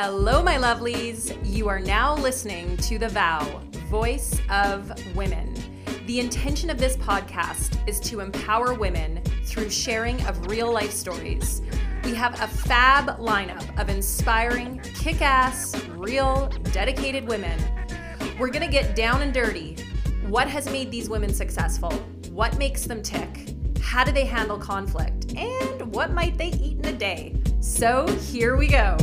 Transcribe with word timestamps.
Hello, 0.00 0.44
my 0.44 0.54
lovelies. 0.54 1.36
You 1.44 1.68
are 1.68 1.80
now 1.80 2.14
listening 2.14 2.76
to 2.76 3.00
The 3.00 3.08
Vow, 3.08 3.60
Voice 3.90 4.40
of 4.48 4.92
Women. 5.16 5.52
The 6.06 6.20
intention 6.20 6.70
of 6.70 6.78
this 6.78 6.96
podcast 6.96 7.76
is 7.88 7.98
to 8.02 8.20
empower 8.20 8.74
women 8.74 9.20
through 9.42 9.70
sharing 9.70 10.24
of 10.26 10.46
real 10.46 10.72
life 10.72 10.92
stories. 10.92 11.62
We 12.04 12.14
have 12.14 12.40
a 12.40 12.46
fab 12.46 13.18
lineup 13.18 13.76
of 13.76 13.88
inspiring, 13.88 14.78
kick 14.94 15.20
ass, 15.20 15.74
real, 15.88 16.46
dedicated 16.70 17.26
women. 17.26 17.60
We're 18.38 18.50
gonna 18.50 18.68
get 18.68 18.94
down 18.94 19.22
and 19.22 19.34
dirty. 19.34 19.78
What 20.28 20.46
has 20.46 20.70
made 20.70 20.92
these 20.92 21.10
women 21.10 21.34
successful? 21.34 21.90
What 22.30 22.56
makes 22.56 22.84
them 22.84 23.02
tick? 23.02 23.52
How 23.80 24.04
do 24.04 24.12
they 24.12 24.26
handle 24.26 24.58
conflict? 24.58 25.34
And 25.34 25.92
what 25.92 26.12
might 26.12 26.38
they 26.38 26.50
eat 26.50 26.78
in 26.78 26.84
a 26.84 26.96
day? 26.96 27.34
So 27.58 28.06
here 28.30 28.56
we 28.56 28.68
go. 28.68 28.96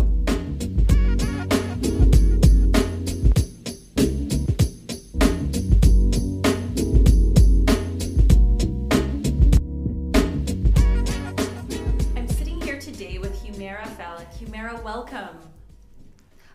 Welcome. 14.85 15.39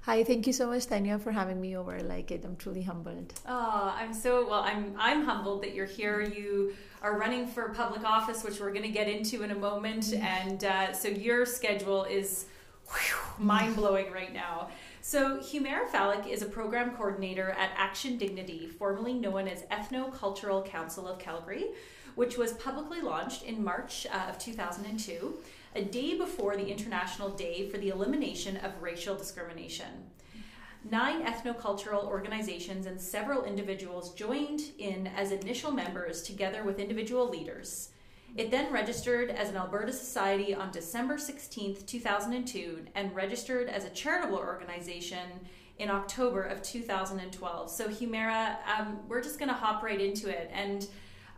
Hi, 0.02 0.22
thank 0.22 0.46
you 0.46 0.52
so 0.52 0.68
much, 0.68 0.86
Tanya, 0.86 1.18
for 1.18 1.32
having 1.32 1.60
me 1.60 1.76
over. 1.76 2.00
Like 2.00 2.30
it, 2.30 2.44
I'm 2.44 2.54
truly 2.54 2.82
humbled. 2.82 3.34
Oh, 3.44 3.92
I'm 3.98 4.14
so 4.14 4.48
well. 4.48 4.60
I'm 4.60 4.94
I'm 4.96 5.24
humbled 5.24 5.64
that 5.64 5.74
you're 5.74 5.84
here. 5.84 6.20
You 6.20 6.76
are 7.02 7.18
running 7.18 7.48
for 7.48 7.70
public 7.70 8.04
office, 8.04 8.44
which 8.44 8.60
we're 8.60 8.70
going 8.70 8.84
to 8.84 8.96
get 9.00 9.08
into 9.08 9.42
in 9.42 9.50
a 9.50 9.56
moment, 9.56 10.12
and 10.14 10.62
uh, 10.62 10.92
so 10.92 11.08
your 11.08 11.44
schedule 11.44 12.04
is 12.04 12.46
mind 13.40 13.74
blowing 13.74 14.12
right 14.12 14.32
now. 14.32 14.68
So, 15.00 15.38
Humaira 15.38 15.88
Falak 15.88 16.28
is 16.28 16.42
a 16.42 16.46
program 16.46 16.92
coordinator 16.92 17.50
at 17.50 17.70
Action 17.76 18.16
Dignity, 18.16 18.68
formerly 18.68 19.14
known 19.14 19.48
as 19.48 19.62
Ethno 19.72 20.14
Cultural 20.14 20.62
Council 20.62 21.08
of 21.08 21.18
Calgary, 21.18 21.64
which 22.14 22.38
was 22.38 22.52
publicly 22.52 23.00
launched 23.00 23.42
in 23.42 23.64
March 23.64 24.06
uh, 24.12 24.30
of 24.30 24.38
2002, 24.38 25.34
a 25.74 25.82
day 25.82 26.16
before 26.16 26.56
the 26.56 26.66
International 26.66 27.28
Day 27.28 27.68
for 27.68 27.78
the 27.78 27.90
Elimination 27.90 28.56
of 28.58 28.82
Racial 28.82 29.14
Discrimination. 29.14 30.10
Nine 30.90 31.24
ethnocultural 31.24 32.04
organizations 32.04 32.86
and 32.86 33.00
several 33.00 33.44
individuals 33.44 34.14
joined 34.14 34.62
in 34.78 35.06
as 35.08 35.30
initial 35.30 35.70
members 35.70 36.22
together 36.22 36.64
with 36.64 36.78
individual 36.78 37.28
leaders. 37.28 37.90
It 38.36 38.50
then 38.50 38.72
registered 38.72 39.30
as 39.30 39.50
an 39.50 39.56
Alberta 39.56 39.92
Society 39.92 40.54
on 40.54 40.70
December 40.70 41.18
16, 41.18 41.82
2002, 41.86 42.86
and 42.94 43.14
registered 43.14 43.68
as 43.68 43.84
a 43.84 43.90
charitable 43.90 44.38
organization 44.38 45.28
in 45.78 45.90
October 45.90 46.42
of 46.42 46.62
2012. 46.62 47.70
So, 47.70 47.88
Humaira, 47.88 48.56
um, 48.66 49.00
we're 49.08 49.22
just 49.22 49.38
going 49.38 49.48
to 49.48 49.54
hop 49.54 49.82
right 49.82 50.00
into 50.00 50.28
it. 50.28 50.50
And 50.52 50.86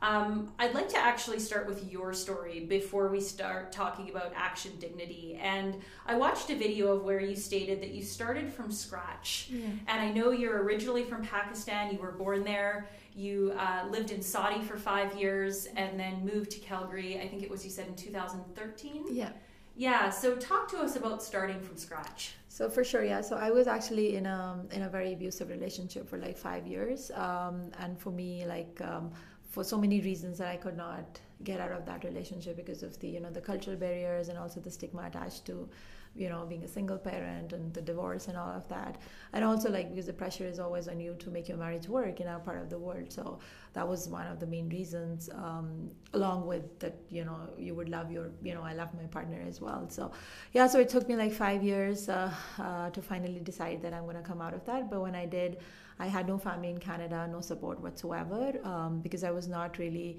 um, 0.03 0.53
I'd 0.58 0.75
like 0.75 0.89
to 0.91 0.98
actually 0.98 1.39
start 1.39 1.69
with 1.69 1.91
your 1.91 2.12
story 2.12 2.61
before 2.61 3.08
we 3.08 3.20
start 3.20 3.70
talking 3.70 4.11
about 4.11 4.33
Action 4.34 4.72
Dignity. 4.81 5.39
And 5.41 5.77
I 6.06 6.17
watched 6.17 6.50
a 6.50 6.56
video 6.56 6.89
of 6.89 7.05
where 7.05 7.20
you 7.20 7.36
stated 7.36 7.81
that 7.83 7.91
you 7.91 8.03
started 8.03 8.53
from 8.53 8.73
scratch. 8.73 9.48
Yeah. 9.50 9.67
And 9.86 10.00
I 10.00 10.11
know 10.11 10.33
you're 10.33 10.61
originally 10.64 11.05
from 11.05 11.23
Pakistan, 11.23 11.92
you 11.92 12.00
were 12.00 12.11
born 12.11 12.42
there. 12.42 12.89
You 13.14 13.55
uh, 13.56 13.86
lived 13.91 14.11
in 14.11 14.23
Saudi 14.23 14.61
for 14.61 14.77
five 14.77 15.14
years 15.14 15.69
and 15.77 16.00
then 16.00 16.25
moved 16.25 16.50
to 16.53 16.58
Calgary. 16.58 17.20
I 17.20 17.28
think 17.28 17.45
it 17.45 17.50
was 17.50 17.64
you 17.64 17.70
said 17.70 17.86
in 17.86 17.95
2013. 17.95 19.05
Yeah. 19.11 19.30
Yeah. 19.77 20.11
So 20.11 20.34
talk 20.34 20.69
to 20.73 20.78
us 20.78 20.97
about 20.97 21.23
starting 21.23 21.61
from 21.61 21.77
scratch. 21.77 22.34
So 22.48 22.69
for 22.69 22.83
sure, 22.84 23.05
yeah. 23.05 23.20
So 23.20 23.36
I 23.36 23.50
was 23.50 23.67
actually 23.67 24.17
in 24.17 24.27
a 24.27 24.62
in 24.73 24.83
a 24.83 24.89
very 24.89 25.14
abusive 25.14 25.48
relationship 25.48 26.07
for 26.07 26.18
like 26.18 26.36
five 26.36 26.67
years, 26.67 27.11
um, 27.14 27.70
and 27.79 27.98
for 27.98 28.11
me, 28.11 28.45
like 28.46 28.79
um, 28.83 29.11
for 29.52 29.63
so 29.63 29.77
many 29.79 30.01
reasons 30.01 30.39
that 30.39 30.48
I 30.48 30.57
could 30.57 30.77
not 30.77 31.20
get 31.45 31.61
out 31.61 31.73
of 31.73 31.85
that 31.85 32.05
relationship 32.05 32.57
because 32.57 32.83
of 32.83 32.98
the 33.01 33.08
you 33.08 33.20
know 33.20 33.30
the 33.30 33.40
cultural 33.40 33.77
barriers 33.77 34.29
and 34.29 34.39
also 34.39 34.61
the 34.61 34.70
stigma 34.70 35.02
attached 35.07 35.45
to 35.46 35.68
you 36.14 36.28
know 36.28 36.45
being 36.46 36.64
a 36.64 36.68
single 36.68 36.98
parent 36.98 37.52
and 37.52 37.73
the 37.73 37.80
divorce 37.80 38.28
and 38.28 38.36
all 38.36 38.50
of 38.50 38.68
that. 38.68 38.98
And 39.33 39.45
also 39.45 39.70
like 39.70 39.90
because 39.90 40.06
the 40.06 40.12
pressure 40.12 40.45
is 40.45 40.58
always 40.58 40.89
on 40.89 41.00
you 41.00 41.14
to 41.20 41.30
make 41.30 41.48
your 41.48 41.56
marriage 41.58 41.89
work 41.89 42.20
in 42.20 42.28
our 42.28 42.39
part 42.40 42.58
of 42.61 42.68
the 42.70 42.78
world. 42.78 43.11
So 43.12 43.39
that 43.73 43.86
was 43.89 44.08
one 44.08 44.27
of 44.27 44.39
the 44.39 44.46
main 44.46 44.68
reasons 44.68 45.30
um, 45.34 45.90
along 46.12 46.46
with 46.46 46.78
that 46.80 46.96
you 47.08 47.24
know 47.24 47.39
you 47.58 47.74
would 47.74 47.89
love 47.89 48.11
your 48.11 48.30
you 48.42 48.55
know 48.55 48.62
i 48.62 48.74
love 48.74 48.89
my 48.95 49.06
partner 49.06 49.40
as 49.48 49.61
well. 49.61 49.89
So 49.89 50.12
yeah 50.52 50.67
so 50.67 50.78
it 50.80 50.89
took 50.89 51.08
me 51.08 51.17
like 51.17 51.33
five 51.33 51.62
years 51.62 52.08
uh, 52.08 52.30
uh, 52.58 52.90
to 52.90 53.02
finally 53.02 53.40
decide 53.40 53.83
that 53.83 53.92
i'm 53.94 54.05
going 54.05 54.17
to 54.17 54.23
come 54.23 54.40
out 54.40 54.55
of 54.55 54.64
that. 54.67 54.90
But 54.90 55.00
when 55.00 55.14
i 55.14 55.27
did 55.27 55.58
i 55.98 56.06
had 56.06 56.27
no 56.27 56.39
family 56.39 56.70
in 56.70 56.79
canada 56.79 57.29
no 57.30 57.40
support 57.40 57.80
whatsoever 57.80 58.52
um, 58.64 59.00
because 59.00 59.24
i 59.24 59.30
was 59.30 59.46
not 59.46 59.79
really 59.79 60.18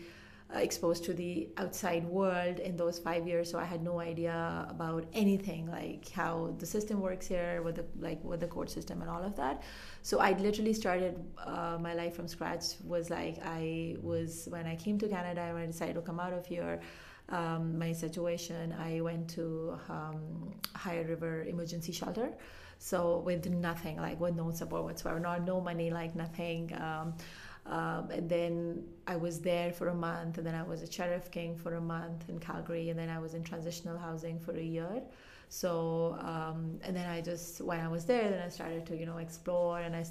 exposed 0.61 1.03
to 1.03 1.13
the 1.13 1.49
outside 1.57 2.05
world 2.05 2.59
in 2.59 2.77
those 2.77 2.99
five 2.99 3.27
years 3.27 3.49
so 3.49 3.57
i 3.57 3.65
had 3.65 3.81
no 3.83 3.99
idea 3.99 4.65
about 4.69 5.05
anything 5.13 5.65
like 5.67 6.07
how 6.09 6.53
the 6.59 6.65
system 6.65 6.99
works 7.01 7.27
here 7.27 7.61
with 7.63 7.75
the 7.75 7.85
like 7.99 8.23
with 8.23 8.39
the 8.39 8.47
court 8.47 8.69
system 8.69 9.01
and 9.01 9.09
all 9.09 9.23
of 9.23 9.35
that. 9.35 9.63
So 10.01 10.19
i 10.19 10.31
literally 10.33 10.73
started 10.73 11.23
uh, 11.37 11.77
my 11.79 11.93
life 11.93 12.15
from 12.15 12.27
scratch 12.27 12.65
was 12.83 13.09
like 13.09 13.37
i 13.43 13.95
was 14.01 14.47
when 14.51 14.65
i 14.65 14.75
came 14.75 14.97
to 14.99 15.07
canada 15.07 15.49
when 15.53 15.63
i 15.63 15.65
decided 15.65 15.95
to 15.95 16.01
come 16.01 16.19
out 16.19 16.33
of 16.33 16.45
here 16.45 16.81
um, 17.29 17.77
my 17.79 17.91
situation 17.93 18.73
i 18.79 19.01
went 19.01 19.29
to 19.29 19.77
um, 19.89 20.53
High 20.75 21.01
River 21.01 21.43
emergency 21.43 21.91
shelter 21.91 22.29
so 22.79 23.19
with 23.19 23.49
nothing 23.49 23.97
like 23.97 24.19
with 24.19 24.35
no 24.35 24.51
support 24.51 24.83
whatsoever 24.83 25.19
not 25.19 25.43
no 25.43 25.61
money 25.61 25.89
like 25.89 26.15
nothing 26.15 26.73
um, 26.81 27.13
um, 27.65 28.09
and 28.11 28.29
then 28.29 28.83
I 29.07 29.15
was 29.15 29.39
there 29.39 29.71
for 29.71 29.87
a 29.87 29.95
month, 29.95 30.37
and 30.37 30.45
then 30.45 30.55
I 30.55 30.63
was 30.63 30.81
a 30.81 30.91
Sheriff 30.91 31.31
King 31.31 31.55
for 31.55 31.75
a 31.75 31.81
month 31.81 32.27
in 32.29 32.39
Calgary, 32.39 32.89
and 32.89 32.99
then 32.99 33.09
I 33.09 33.19
was 33.19 33.33
in 33.33 33.43
transitional 33.43 33.97
housing 33.97 34.39
for 34.39 34.51
a 34.51 34.63
year. 34.63 35.01
So, 35.49 36.17
um, 36.19 36.79
and 36.83 36.95
then 36.95 37.07
I 37.07 37.21
just, 37.21 37.61
when 37.61 37.79
I 37.79 37.87
was 37.87 38.05
there, 38.05 38.29
then 38.29 38.41
I 38.41 38.49
started 38.49 38.85
to, 38.87 38.97
you 38.97 39.05
know, 39.05 39.17
explore, 39.17 39.79
and 39.79 39.95
I 39.95 40.03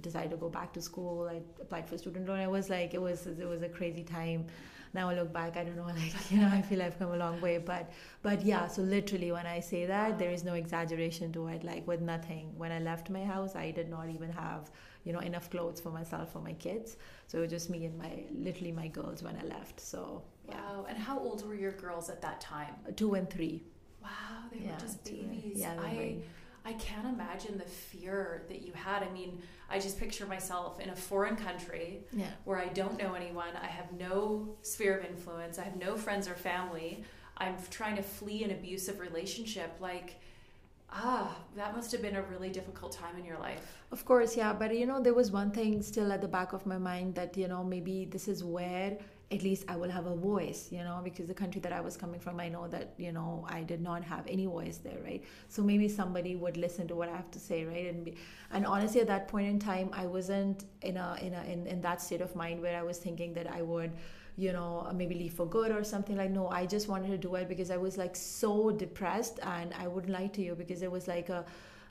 decided 0.00 0.30
to 0.30 0.36
go 0.36 0.48
back 0.48 0.72
to 0.72 0.82
school. 0.82 1.28
I 1.30 1.40
applied 1.60 1.88
for 1.88 1.98
student 1.98 2.26
loan. 2.26 2.40
I 2.40 2.48
was 2.48 2.68
like, 2.70 2.94
it 2.94 3.02
was, 3.02 3.26
it 3.26 3.46
was 3.46 3.62
a 3.62 3.68
crazy 3.68 4.02
time. 4.02 4.46
Now 4.94 5.10
I 5.10 5.14
look 5.14 5.32
back, 5.32 5.56
I 5.56 5.64
don't 5.64 5.76
know, 5.76 5.84
like, 5.86 6.30
you 6.30 6.38
know, 6.38 6.48
I 6.48 6.62
feel 6.62 6.82
I've 6.82 6.98
come 6.98 7.12
a 7.12 7.16
long 7.16 7.40
way, 7.40 7.58
but, 7.58 7.90
but 8.22 8.42
yeah, 8.42 8.66
so 8.66 8.82
literally 8.82 9.30
when 9.30 9.46
I 9.46 9.60
say 9.60 9.84
that, 9.86 10.18
there 10.18 10.30
is 10.30 10.42
no 10.42 10.54
exaggeration 10.54 11.32
to 11.34 11.48
it. 11.48 11.62
Like 11.62 11.86
with 11.86 12.00
nothing, 12.00 12.52
when 12.56 12.72
I 12.72 12.78
left 12.78 13.10
my 13.10 13.24
house, 13.24 13.54
I 13.54 13.70
did 13.70 13.90
not 13.90 14.08
even 14.08 14.32
have 14.32 14.70
you 15.08 15.14
know 15.14 15.20
enough 15.20 15.48
clothes 15.50 15.80
for 15.80 15.90
myself 15.90 16.26
for 16.34 16.40
my 16.40 16.52
kids 16.52 16.96
so 17.28 17.38
it 17.38 17.40
was 17.40 17.50
just 17.50 17.70
me 17.70 17.86
and 17.86 17.96
my 18.04 18.12
literally 18.46 18.72
my 18.72 18.88
girls 18.88 19.22
when 19.22 19.34
i 19.42 19.44
left 19.56 19.80
so 19.80 20.00
yeah 20.48 20.54
Wow. 20.60 20.86
And 20.88 20.96
how 20.96 21.18
old 21.18 21.46
were 21.46 21.54
your 21.66 21.72
girls 21.84 22.08
at 22.14 22.20
that 22.26 22.40
time? 22.40 22.74
Uh, 22.86 22.92
two 23.00 23.10
and 23.18 23.28
three 23.36 23.56
Wow, 24.02 24.10
they 24.50 24.58
Yeah, 24.64 24.72
were 24.72 24.80
just 24.86 25.04
babies. 25.04 25.56
yeah, 25.62 25.72
I 25.88 25.90
very- 25.94 26.22
I 26.70 26.72
can't 26.74 27.06
imagine 27.16 27.54
the 27.58 27.70
fear 27.90 28.44
that 28.50 28.60
you 28.66 28.72
had. 28.72 29.02
I 29.02 29.10
mean, 29.18 29.32
I 29.74 29.78
just 29.86 29.96
picture 29.98 30.26
myself 30.26 30.80
in 30.80 30.88
a 30.90 30.96
foreign 31.10 31.36
country 31.48 31.88
yeah 32.22 32.32
where 32.46 32.58
I 32.66 32.68
don't 32.80 32.96
know 33.02 33.12
anyone. 33.22 33.52
I 33.68 33.70
have 33.78 33.90
no 34.08 34.56
sphere 34.72 34.94
of 34.98 35.04
influence. 35.12 35.54
I 35.58 35.64
have 35.68 35.76
no 35.88 35.96
friends 36.04 36.24
or 36.32 36.36
family. 36.52 36.90
I'm 37.42 37.56
trying 37.78 37.96
to 37.96 38.02
flee 38.02 38.40
an 38.46 38.50
abusive 38.58 38.96
relationship. 39.08 39.70
Like, 39.90 40.08
ah, 40.90 41.36
that 41.56 41.74
must 41.76 41.92
have 41.92 42.02
been 42.02 42.16
a 42.16 42.22
really 42.22 42.50
difficult 42.50 42.92
time 42.92 43.16
in 43.18 43.24
your 43.24 43.38
life. 43.38 43.78
Of 43.92 44.04
course, 44.04 44.36
yeah. 44.36 44.52
But 44.52 44.76
you 44.76 44.86
know, 44.86 45.00
there 45.00 45.14
was 45.14 45.30
one 45.30 45.50
thing 45.50 45.82
still 45.82 46.12
at 46.12 46.20
the 46.20 46.28
back 46.28 46.52
of 46.52 46.66
my 46.66 46.78
mind 46.78 47.14
that, 47.14 47.36
you 47.36 47.48
know, 47.48 47.62
maybe 47.64 48.06
this 48.06 48.28
is 48.28 48.44
where 48.44 48.98
at 49.30 49.42
least 49.42 49.64
I 49.68 49.76
will 49.76 49.90
have 49.90 50.06
a 50.06 50.14
voice, 50.16 50.68
you 50.72 50.78
know, 50.78 51.00
because 51.04 51.26
the 51.26 51.34
country 51.34 51.60
that 51.60 51.72
I 51.72 51.80
was 51.82 51.98
coming 51.98 52.18
from, 52.18 52.40
I 52.40 52.48
know 52.48 52.66
that, 52.68 52.94
you 52.96 53.12
know, 53.12 53.46
I 53.48 53.62
did 53.62 53.82
not 53.82 54.02
have 54.02 54.26
any 54.26 54.46
voice 54.46 54.78
there, 54.78 54.98
right? 55.04 55.22
So 55.48 55.62
maybe 55.62 55.86
somebody 55.86 56.34
would 56.34 56.56
listen 56.56 56.88
to 56.88 56.94
what 56.94 57.10
I 57.10 57.16
have 57.16 57.30
to 57.32 57.38
say, 57.38 57.66
right? 57.66 57.86
And 57.86 58.06
be, 58.06 58.16
and 58.50 58.64
honestly, 58.64 59.02
at 59.02 59.06
that 59.08 59.28
point 59.28 59.48
in 59.48 59.58
time, 59.58 59.90
I 59.92 60.06
wasn't 60.06 60.64
in 60.80 60.96
a 60.96 61.18
in 61.20 61.34
a 61.34 61.42
in, 61.44 61.66
in 61.66 61.82
that 61.82 62.00
state 62.00 62.22
of 62.22 62.34
mind 62.34 62.62
where 62.62 62.78
I 62.78 62.82
was 62.82 62.98
thinking 62.98 63.34
that 63.34 63.50
I 63.52 63.60
would 63.60 63.92
you 64.38 64.52
know 64.52 64.88
maybe 64.94 65.14
leave 65.16 65.34
for 65.34 65.46
good 65.46 65.72
or 65.72 65.82
something 65.82 66.16
like 66.16 66.30
no 66.30 66.48
i 66.48 66.64
just 66.64 66.88
wanted 66.88 67.08
to 67.08 67.18
do 67.18 67.34
it 67.34 67.48
because 67.48 67.70
i 67.70 67.76
was 67.76 67.98
like 67.98 68.14
so 68.14 68.70
depressed 68.70 69.40
and 69.42 69.74
i 69.78 69.88
wouldn't 69.88 70.12
lie 70.12 70.28
to 70.28 70.40
you 70.40 70.54
because 70.54 70.80
it 70.82 70.90
was 70.90 71.08
like 71.08 71.28
a 71.28 71.44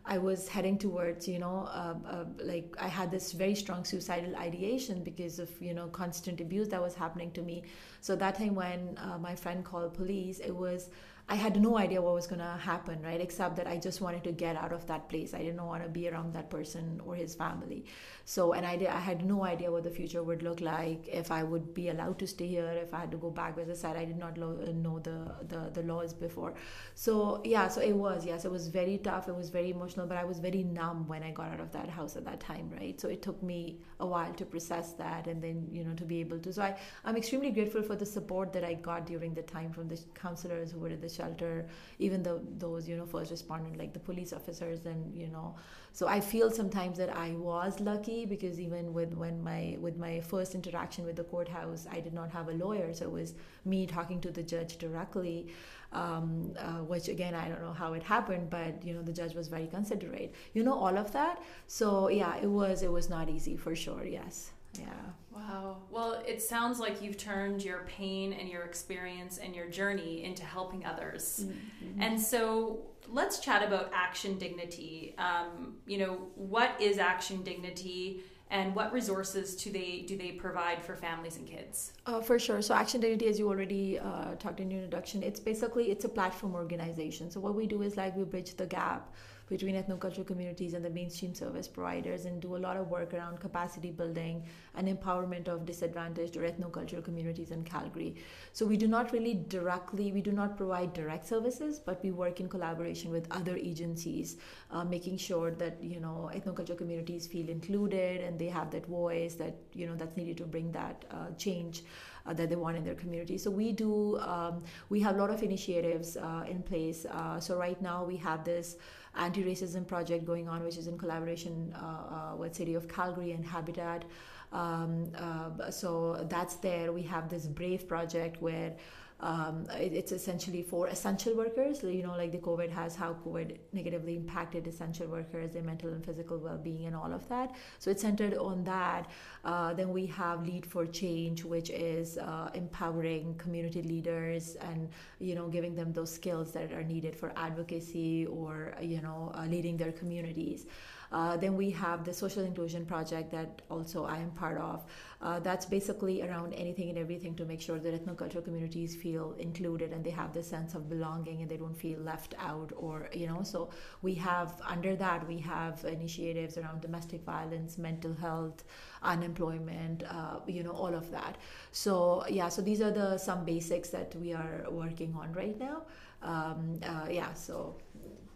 I 0.10 0.18
was 0.20 0.48
heading 0.48 0.78
towards, 0.78 1.28
you 1.28 1.38
know, 1.38 1.68
uh, 1.70 1.96
uh, 2.10 2.26
like 2.42 2.74
I 2.80 2.88
had 2.88 3.12
this 3.12 3.34
very 3.34 3.56
strong 3.56 3.84
suicidal 3.84 4.38
ideation 4.38 5.04
because 5.04 5.38
of, 5.38 5.50
you 5.62 5.74
know, 5.74 5.88
constant 5.88 6.40
abuse 6.40 6.70
that 6.70 6.82
was 6.82 6.96
happening 6.96 7.32
to 7.32 7.42
me. 7.42 7.64
So 8.00 8.16
that 8.16 8.36
time 8.36 8.56
when 8.56 8.98
uh, 8.98 9.18
my 9.18 9.36
friend 9.36 9.66
called 9.66 9.94
police, 9.94 10.40
it 10.40 10.56
was 10.56 10.90
I 11.30 11.36
had 11.36 11.62
no 11.62 11.78
idea 11.78 12.02
what 12.02 12.14
was 12.14 12.26
going 12.26 12.40
to 12.40 12.58
happen, 12.58 13.02
right? 13.02 13.20
Except 13.20 13.58
that 13.58 13.68
I 13.68 13.78
just 13.78 14.00
wanted 14.00 14.24
to 14.24 14.32
get 14.32 14.56
out 14.56 14.72
of 14.72 14.88
that 14.88 15.10
place. 15.10 15.34
I 15.34 15.40
didn't 15.40 15.62
want 15.62 15.84
to 15.84 15.90
be 15.90 16.08
around 16.08 16.34
that 16.34 16.50
person 16.50 17.02
or 17.06 17.16
his 17.16 17.36
family. 17.36 17.84
So, 18.24 18.54
and 18.54 18.66
I, 18.66 18.78
did, 18.78 18.88
I 18.88 19.00
had 19.02 19.26
no 19.26 19.44
idea 19.44 19.70
what 19.70 19.84
the 19.84 19.90
future 19.90 20.24
would 20.24 20.42
look 20.42 20.62
like, 20.62 21.06
if 21.10 21.30
I 21.30 21.44
would 21.44 21.74
be 21.74 21.90
allowed 21.90 22.18
to 22.20 22.28
stay 22.28 22.48
here, 22.48 22.70
if 22.82 22.94
I 22.94 23.02
had 23.02 23.12
to 23.12 23.18
go 23.18 23.30
back. 23.30 23.58
As 23.58 23.70
I 23.70 23.74
said, 23.74 23.98
I 23.98 24.06
did 24.06 24.18
not 24.18 24.38
lo- 24.38 24.56
know 24.74 25.00
the, 25.00 25.36
the, 25.50 25.70
the 25.74 25.84
laws 25.84 26.14
before. 26.14 26.54
So, 26.96 27.42
yeah, 27.44 27.68
so 27.68 27.82
it 27.82 27.94
was, 27.94 28.26
yes, 28.26 28.46
it 28.46 28.52
was 28.52 28.70
very 28.70 28.98
tough. 28.98 29.28
It 29.28 29.36
was 29.36 29.50
very 29.50 29.72
emotional, 29.72 30.08
but 30.08 30.18
I 30.18 30.24
was 30.24 30.40
very 30.40 30.64
numb 30.64 31.10
when 31.10 31.24
I 31.24 31.32
got 31.32 31.52
out 31.52 31.60
of 31.60 31.74
that 31.74 31.90
house 31.90 32.16
at 32.16 32.24
that 32.24 32.40
time, 32.40 32.70
right? 32.80 33.00
So 33.02 33.10
it 33.10 33.22
took 33.22 33.44
me 33.44 33.82
a 34.00 34.06
while 34.06 34.34
to 34.34 34.46
process 34.46 34.94
that 34.94 35.28
and 35.28 35.44
then, 35.44 35.68
you 35.70 35.84
know, 35.84 35.94
to 35.96 36.06
be 36.06 36.22
able 36.22 36.40
to. 36.40 36.54
So 36.54 36.62
I, 36.62 36.78
I'm 37.04 37.18
extremely 37.18 37.52
grateful 37.52 37.84
for 37.84 37.98
the 37.98 38.06
support 38.06 38.54
that 38.54 38.64
I 38.64 38.76
got 38.76 39.06
during 39.06 39.34
the 39.34 39.42
time 39.42 39.74
from 39.74 39.90
the 39.90 40.00
counselors 40.14 40.72
who 40.72 40.80
were 40.80 40.88
at 40.88 41.02
the 41.02 41.17
shelter, 41.18 41.68
even 42.00 42.24
though 42.24 42.40
those, 42.58 42.88
you 42.88 42.96
know, 42.98 43.06
first 43.06 43.32
responders 43.34 43.78
like 43.78 43.94
the 43.94 44.00
police 44.00 44.32
officers 44.34 44.86
and, 44.86 45.16
you 45.16 45.28
know, 45.28 45.56
so 45.92 46.08
I 46.08 46.20
feel 46.20 46.52
sometimes 46.52 46.98
that 47.00 47.16
I 47.16 47.32
was 47.32 47.80
lucky 47.80 48.26
because 48.26 48.60
even 48.60 48.94
with 48.94 49.14
when 49.16 49.42
my 49.44 49.78
with 49.82 49.98
my 49.98 50.20
first 50.22 50.54
interaction 50.54 51.06
with 51.06 51.16
the 51.16 51.24
courthouse, 51.24 51.88
I 51.92 52.00
did 52.00 52.14
not 52.14 52.30
have 52.32 52.50
a 52.50 52.54
lawyer, 52.54 52.94
so 52.94 53.06
it 53.06 53.12
was 53.12 53.34
me 53.66 53.88
talking 53.88 54.22
to 54.22 54.32
the 54.32 54.44
judge 54.44 54.78
directly. 54.78 55.48
Um, 55.94 56.54
uh, 56.60 56.84
which 56.92 57.08
again 57.08 57.34
I 57.34 57.48
don't 57.48 57.62
know 57.62 57.72
how 57.74 57.94
it 57.94 58.04
happened, 58.04 58.50
but 58.50 58.84
you 58.86 58.94
know 58.94 59.02
the 59.02 59.14
judge 59.14 59.34
was 59.36 59.48
very 59.48 59.68
considerate. 59.68 60.36
You 60.54 60.64
know 60.64 60.74
all 60.74 60.98
of 60.98 61.12
that. 61.14 61.42
So 61.68 62.10
yeah, 62.10 62.36
it 62.38 62.48
was 62.48 62.84
it 62.84 62.92
was 62.92 63.10
not 63.10 63.30
easy 63.30 63.56
for 63.56 63.74
sure. 63.76 64.06
Yes. 64.06 64.52
Yeah. 64.80 64.88
Wow. 65.32 65.84
Well, 65.92 66.24
it 66.26 66.42
sounds 66.42 66.80
like 66.80 67.02
you've 67.02 67.18
turned 67.18 67.64
your 67.64 67.80
pain 67.88 68.34
and 68.34 68.50
your 68.50 68.64
experience 68.64 69.38
and 69.38 69.56
your 69.56 69.68
journey 69.68 70.24
into 70.24 70.44
helping 70.44 70.86
others. 70.86 71.46
Mm-hmm. 71.46 72.02
And 72.02 72.20
so 72.20 72.80
let's 73.08 73.40
chat 73.40 73.64
about 73.64 73.92
Action 73.94 74.38
Dignity. 74.38 75.16
Um, 75.18 75.76
you 75.86 76.00
know, 76.00 76.30
what 76.36 76.80
is 76.82 76.98
Action 76.98 77.44
Dignity? 77.44 78.24
and 78.50 78.74
what 78.74 78.94
resources 78.94 79.56
do 79.56 79.72
they 79.72 80.06
do 80.08 80.18
they 80.18 80.32
provide 80.32 80.82
for 80.82 80.96
families 80.96 81.38
and 81.38 81.48
kids 81.48 81.94
uh, 82.06 82.22
for 82.22 82.40
sure 82.40 82.62
so 82.62 82.74
action 82.74 83.02
dignity 83.02 83.28
as 83.28 83.38
you 83.38 83.50
already 83.50 84.00
uh, 84.00 84.36
talked 84.36 84.60
in 84.60 84.72
your 84.72 84.82
introduction 84.82 85.22
it's 85.22 85.40
basically 85.40 85.92
it's 85.92 86.06
a 86.06 86.10
platform 86.10 86.56
organization 86.56 87.30
so 87.30 87.40
what 87.40 87.56
we 87.56 87.68
do 87.68 87.82
is 87.82 87.98
like 87.98 88.16
we 88.16 88.24
bridge 88.24 88.56
the 88.56 88.66
gap 88.66 89.14
between 89.50 89.76
ethnocultural 89.76 90.26
communities 90.26 90.74
and 90.74 90.84
the 90.84 90.90
mainstream 90.90 91.34
service 91.34 91.68
providers 91.68 92.26
and 92.26 92.42
do 92.42 92.56
a 92.56 92.58
lot 92.58 92.78
of 92.78 92.90
work 92.90 93.14
around 93.14 93.40
capacity 93.40 93.92
building 93.92 94.44
and 94.76 94.88
empowerment 94.88 95.48
of 95.48 95.66
disadvantaged 95.66 96.36
or 96.38 96.42
ethnocultural 96.42 97.04
communities 97.04 97.52
in 97.52 97.64
Calgary. 97.64 98.16
So 98.54 98.66
we 98.66 98.78
do 98.78 98.88
not 98.88 99.14
really 99.14 99.36
directly, 99.48 100.12
we 100.12 100.22
do 100.22 100.32
not 100.32 100.58
provide 100.58 100.94
direct 100.94 101.26
services, 101.26 101.80
but 101.80 102.04
we 102.04 102.12
work 102.12 102.40
in 102.40 102.50
collaboration 102.50 103.12
with 103.12 103.28
other 103.32 103.56
agencies, 103.56 104.38
uh, 104.72 104.84
making 104.84 105.18
sure 105.18 105.52
that, 105.52 105.82
you 105.82 106.00
know, 106.00 106.30
ethnocultural 106.34 106.78
communities 106.78 107.28
feel 107.28 107.50
included 107.50 108.22
and 108.22 108.38
they 108.38 108.50
have 108.50 108.70
that 108.72 108.86
voice 108.86 109.36
that, 109.36 109.56
you 109.74 109.88
know, 109.88 109.96
that's 109.96 110.18
needed 110.18 110.38
to 110.38 110.46
bring 110.46 110.72
that 110.72 111.06
uh, 111.12 111.32
change. 111.38 111.84
Uh, 112.28 112.34
that 112.34 112.50
they 112.50 112.58
want 112.58 112.76
in 112.76 112.84
their 112.84 112.94
community. 112.94 113.38
So 113.38 113.50
we 113.50 113.72
do, 113.72 114.20
um, 114.20 114.62
we 114.90 115.00
have 115.00 115.16
a 115.16 115.18
lot 115.18 115.30
of 115.30 115.44
initiatives 115.44 116.18
uh, 116.18 116.44
in 116.46 116.62
place. 116.62 117.06
Uh, 117.10 117.40
so 117.40 117.58
right 117.58 117.82
now 117.82 118.04
we 118.04 118.18
have 118.18 118.44
this 118.44 118.76
anti-racism 119.18 119.86
project 119.88 120.26
going 120.26 120.48
on, 120.48 120.64
which 120.64 120.78
is 120.78 120.88
in 120.88 120.98
collaboration 120.98 121.74
uh, 121.76 121.86
uh, 121.86 122.36
with 122.36 122.56
City 122.56 122.76
of 122.76 122.88
Calgary 122.88 123.32
and 123.32 123.46
Habitat. 123.46 124.06
Um, 124.54 125.12
uh, 125.18 125.70
so 125.72 126.26
that's 126.30 126.56
there. 126.56 126.94
We 126.94 127.04
have 127.04 127.30
this 127.30 127.48
Brave 127.48 127.88
project 127.88 128.42
where 128.42 128.76
um, 129.20 129.66
it, 129.80 129.94
it's 129.94 130.12
essentially 130.12 130.62
for 130.62 130.88
essential 130.88 131.36
workers. 131.36 131.84
You 131.84 132.04
know, 132.04 132.16
like 132.16 132.32
the 132.32 132.38
COVID 132.38 132.70
has 132.70 132.96
how 132.96 133.16
COVID 133.26 133.58
negatively 133.74 134.16
impacted 134.16 134.68
essential 134.68 135.08
workers, 135.08 135.54
their 135.54 135.64
mental 135.64 135.90
and 135.90 136.06
physical 136.06 136.38
well-being, 136.38 136.86
and 136.86 136.96
all 136.96 137.12
of 137.12 137.28
that. 137.30 137.56
So 137.80 137.90
it's 137.90 138.02
centered 138.02 138.36
on 138.36 138.64
that. 138.66 139.10
Uh, 139.44 139.74
then 139.74 139.90
we 139.90 140.06
have 140.08 140.46
Lead 140.46 140.66
for 140.66 140.86
Change, 140.86 141.44
which 141.44 141.70
is 141.70 142.18
uh, 142.18 142.50
empowering 142.54 143.36
community 143.36 143.82
leaders 143.82 144.56
and 144.62 144.90
you 145.20 145.36
know 145.36 145.48
giving 145.48 145.76
them 145.76 145.94
those 145.94 146.12
skills 146.12 146.52
that 146.52 146.72
are 146.72 146.84
needed 146.84 147.16
for 147.16 147.32
advocacy 147.36 148.26
or 148.28 148.74
you 148.82 149.02
know 149.02 149.32
uh, 149.36 149.46
leading 149.46 149.78
their 149.78 149.92
communities. 149.92 150.66
Uh, 151.12 151.38
then 151.38 151.56
we 151.56 151.70
have 151.72 152.04
the 152.04 152.14
social 152.14 152.44
inclusion 152.44 152.86
project 152.86 153.32
that 153.32 153.62
also 153.70 154.06
I 154.06 154.18
am 154.18 154.32
part 154.32 154.58
of. 154.58 154.86
Uh, 155.22 155.40
that's 155.40 155.66
basically 155.66 156.22
around 156.22 156.54
anything 156.54 156.90
and 156.90 156.98
everything 156.98 157.36
to 157.36 157.46
make 157.46 157.60
sure 157.62 157.80
that 157.80 157.94
ethnocultural 158.06 158.44
communities 158.44 158.96
feel 158.96 159.34
included 159.40 159.92
and 159.92 160.04
they 160.04 160.12
have 160.12 160.34
this 160.34 160.48
sense 160.48 160.76
of 160.76 160.90
belonging 160.90 161.42
and 161.42 161.50
they 161.50 161.58
don't 161.58 161.76
feel 161.76 162.00
left 162.00 162.36
out 162.40 162.72
or 162.76 163.10
you 163.14 163.28
know. 163.28 163.42
So 163.44 163.70
we 164.02 164.14
have 164.16 164.62
under 164.68 164.96
that 164.96 165.28
we 165.28 165.40
have 165.40 165.84
initiatives 165.86 166.58
around 166.58 166.82
domestic 166.82 167.24
violence, 167.24 167.78
mental 167.78 168.14
health, 168.14 168.64
unemployment, 169.02 170.04
uh, 170.04 170.40
you 170.48 170.64
know, 170.64 170.72
all 170.72 170.94
of 170.94 171.10
that. 171.12 171.38
So 171.72 172.24
yeah, 172.30 172.50
so 172.50 172.62
these 172.62 172.82
are 172.82 172.92
the 172.92 173.18
some 173.18 173.46
basics 173.46 173.90
that 173.90 174.16
we 174.16 174.34
are 174.34 174.66
working 174.70 175.16
on 175.20 175.34
right 175.34 175.58
now. 175.60 175.84
Um, 176.22 176.80
uh, 176.84 177.08
yeah, 177.10 177.34
so 177.34 177.76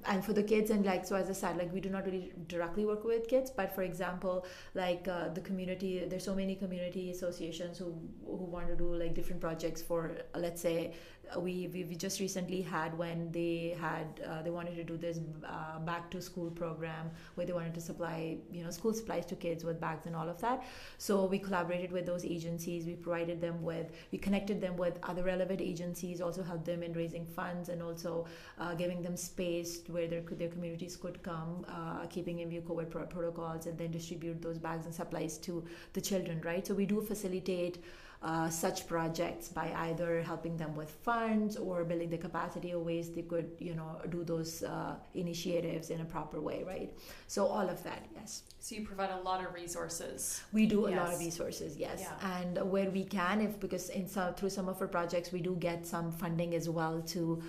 and 0.06 0.24
for 0.26 0.34
the 0.34 0.44
kids 0.44 0.70
and 0.72 0.86
like 0.86 1.06
so 1.06 1.16
as 1.16 1.30
i 1.30 1.34
said 1.34 1.58
like 1.58 1.72
we 1.74 1.80
do 1.80 1.90
not 1.90 2.06
really 2.06 2.32
directly 2.48 2.86
work 2.86 3.04
with 3.04 3.28
kids 3.28 3.52
but 3.52 3.74
for 3.74 3.84
example 3.84 4.46
like 4.74 5.08
uh, 5.08 5.30
the 5.30 5.42
community 5.42 6.04
there's 6.10 6.24
so 6.24 6.36
many 6.36 6.56
community 6.56 7.12
associations 7.12 7.78
who 7.78 7.94
who 8.26 8.46
want 8.46 8.68
to 8.68 8.76
do 8.76 8.94
like 8.96 9.14
different 9.14 9.42
projects 9.42 9.82
for 9.82 10.12
let's 10.36 10.62
say 10.62 10.94
we, 11.40 11.70
we, 11.74 11.86
we 11.86 11.96
just 11.96 12.20
recently 12.20 12.62
had 12.62 12.98
when 12.98 13.32
they 13.32 13.76
had 13.80 14.22
uh, 14.28 14.42
they 14.42 14.50
wanted 14.50 14.76
to 14.76 14.84
do 14.84 14.98
this 14.98 15.20
uh, 15.46 15.80
back 15.80 16.12
to 16.12 16.22
school 16.22 16.50
program 16.52 17.10
where 17.36 17.46
they 17.48 17.54
wanted 17.54 17.74
to 17.74 17.80
supply 17.82 18.38
you 18.52 18.64
know 18.64 18.70
school 18.70 18.94
supplies 18.94 19.26
to 19.26 19.36
kids 19.36 19.64
with 19.64 19.80
bags 19.80 20.08
and 20.08 20.16
all 20.16 20.28
of 20.28 20.40
that. 20.42 20.64
So 20.98 21.26
we 21.26 21.40
collaborated 21.40 21.92
with 21.92 22.06
those 22.06 22.26
agencies. 22.26 22.86
We 22.86 22.96
provided 22.96 23.40
them 23.40 23.62
with 23.64 23.92
we 24.12 24.18
connected 24.18 24.60
them 24.60 24.76
with 24.76 25.00
other 25.04 25.24
relevant 25.24 25.62
agencies 25.62 26.22
also 26.22 26.44
helped 26.44 26.66
them 26.66 26.84
in 26.84 26.94
raising 26.94 27.26
funds 27.26 27.70
and 27.70 27.82
also 27.82 28.26
uh, 28.60 28.74
giving 28.74 29.02
them 29.02 29.16
space 29.16 29.80
where 29.92 30.08
their, 30.08 30.22
their 30.22 30.50
communities 30.50 30.96
could 30.96 31.22
come 31.24 31.66
uh, 31.68 32.06
keeping 32.08 32.40
in 32.40 32.50
view 32.50 32.62
covid 32.62 32.90
pro- 32.90 33.06
protocols 33.06 33.66
and 33.66 33.78
then 33.78 33.92
distribute 33.92 34.42
those 34.42 34.58
bags 34.58 34.86
and 34.86 34.94
supplies 34.94 35.38
to 35.38 35.64
the 35.94 36.02
children 36.02 36.42
right? 36.44 36.66
So 36.66 36.74
we 36.74 36.86
do 36.86 37.02
facilitate 37.02 37.84
uh, 38.24 38.50
such 38.50 38.88
projects 38.88 39.50
by 39.50 39.74
either 39.76 40.22
helping 40.22 40.56
them 40.56 40.76
with 40.76 40.92
funds 40.92 41.58
or 41.58 41.84
building 41.84 42.10
the 42.10 42.18
capacity 42.18 42.70
of 42.72 42.82
ways 42.82 43.10
they 43.10 43.24
could 43.24 43.50
you 43.58 43.74
know 43.74 44.00
do 44.10 44.24
those 44.24 44.62
uh, 44.62 44.96
initiatives 45.16 45.90
in 45.90 46.02
a 46.02 46.06
proper 46.06 46.40
way 46.40 46.64
right? 46.66 46.94
So 47.28 47.48
all 47.48 47.68
of 47.68 47.82
that 47.84 48.06
yes. 48.16 48.44
So 48.60 48.76
you 48.76 48.86
provide 48.86 49.10
a 49.10 49.22
lot 49.22 49.44
of 49.44 49.56
resources. 49.56 50.44
We 50.54 50.68
do 50.68 50.86
a 50.86 50.92
yes. 50.92 51.00
lot 51.00 51.14
of 51.14 51.20
resources 51.20 51.78
yes. 51.78 52.02
Yeah. 52.02 52.42
and 52.42 52.70
where 52.70 52.92
we 52.92 53.06
can 53.06 53.42
if 53.42 53.60
because 53.60 53.90
in 53.90 54.08
some, 54.08 54.36
through 54.36 54.52
some 54.52 54.70
of 54.70 54.80
our 54.80 54.88
projects 54.88 55.32
we 55.32 55.42
do 55.42 55.56
get 55.56 55.88
some 55.88 56.12
funding 56.12 56.54
as 56.54 56.70
well 56.70 57.02
to 57.08 57.42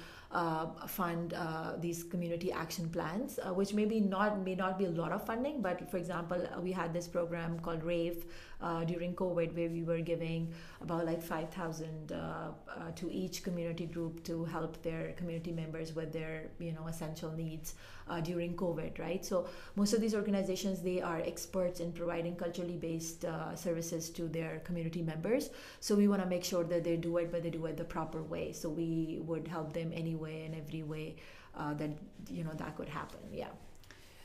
fund 0.89 1.35
uh, 1.35 1.75
these 1.79 2.03
community 2.03 2.51
action 2.53 2.89
plans, 2.89 3.39
uh, 3.39 3.53
which 3.53 3.75
maybe 3.75 4.01
not 4.01 4.41
may 4.43 4.55
not 4.55 4.79
be 4.79 4.87
a 4.87 4.91
lot 4.91 5.13
of 5.13 5.27
funding, 5.27 5.61
but 5.61 5.91
for 5.91 5.99
example, 5.99 6.41
we 6.63 6.73
had 6.73 6.93
this 6.93 7.07
program 7.07 7.59
called 7.61 7.83
RAVE 7.85 8.25
uh, 8.63 8.85
during 8.85 9.15
COVID 9.15 9.55
where 9.55 9.69
we 9.69 9.83
were 9.83 10.01
giving 10.01 10.53
about 10.81 11.05
like 11.05 11.23
5,000 11.23 12.13
uh, 12.13 12.17
uh, 12.17 12.91
to 12.95 13.13
each 13.13 13.43
community 13.43 13.87
group 13.87 14.25
to 14.25 14.45
help 14.45 14.83
their 14.83 15.13
community 15.13 15.53
members 15.53 15.95
with 15.95 16.13
their 16.13 16.51
you 16.59 16.73
know 16.73 16.87
essential 16.87 17.33
needs 17.33 17.75
during 18.23 18.55
COVID, 18.57 18.99
right? 18.99 19.25
So 19.25 19.47
most 19.77 19.93
of 19.93 20.01
these 20.01 20.15
organizations 20.15 20.83
they 20.83 21.01
are 21.01 21.21
experts 21.21 21.81
in 21.81 21.93
providing 21.93 22.37
culturally 22.37 22.77
based 22.77 23.25
services 23.55 24.11
to 24.11 24.29
their 24.29 24.61
community 24.61 25.03
members. 25.03 25.51
So 25.81 25.95
we 25.95 26.09
want 26.09 26.23
to 26.23 26.29
make 26.29 26.45
sure 26.45 26.65
that 26.65 26.85
they 26.85 26.97
do 26.97 27.17
it, 27.19 27.31
but 27.31 27.43
they 27.43 27.51
do 27.51 27.67
it 27.67 27.77
the 27.77 27.85
proper 27.85 28.23
way. 28.23 28.53
So 28.53 28.69
we 28.69 29.21
would 29.23 29.47
help 29.47 29.73
them 29.73 29.93
anyway 29.95 30.23
way 30.23 30.45
and 30.47 30.55
every 30.55 30.83
way 30.83 31.17
uh, 31.57 31.75
that 31.75 31.91
you 32.31 32.45
know 32.45 32.53
that 32.55 32.77
could 32.77 32.89
happen. 32.89 33.21
Yeah. 33.33 33.49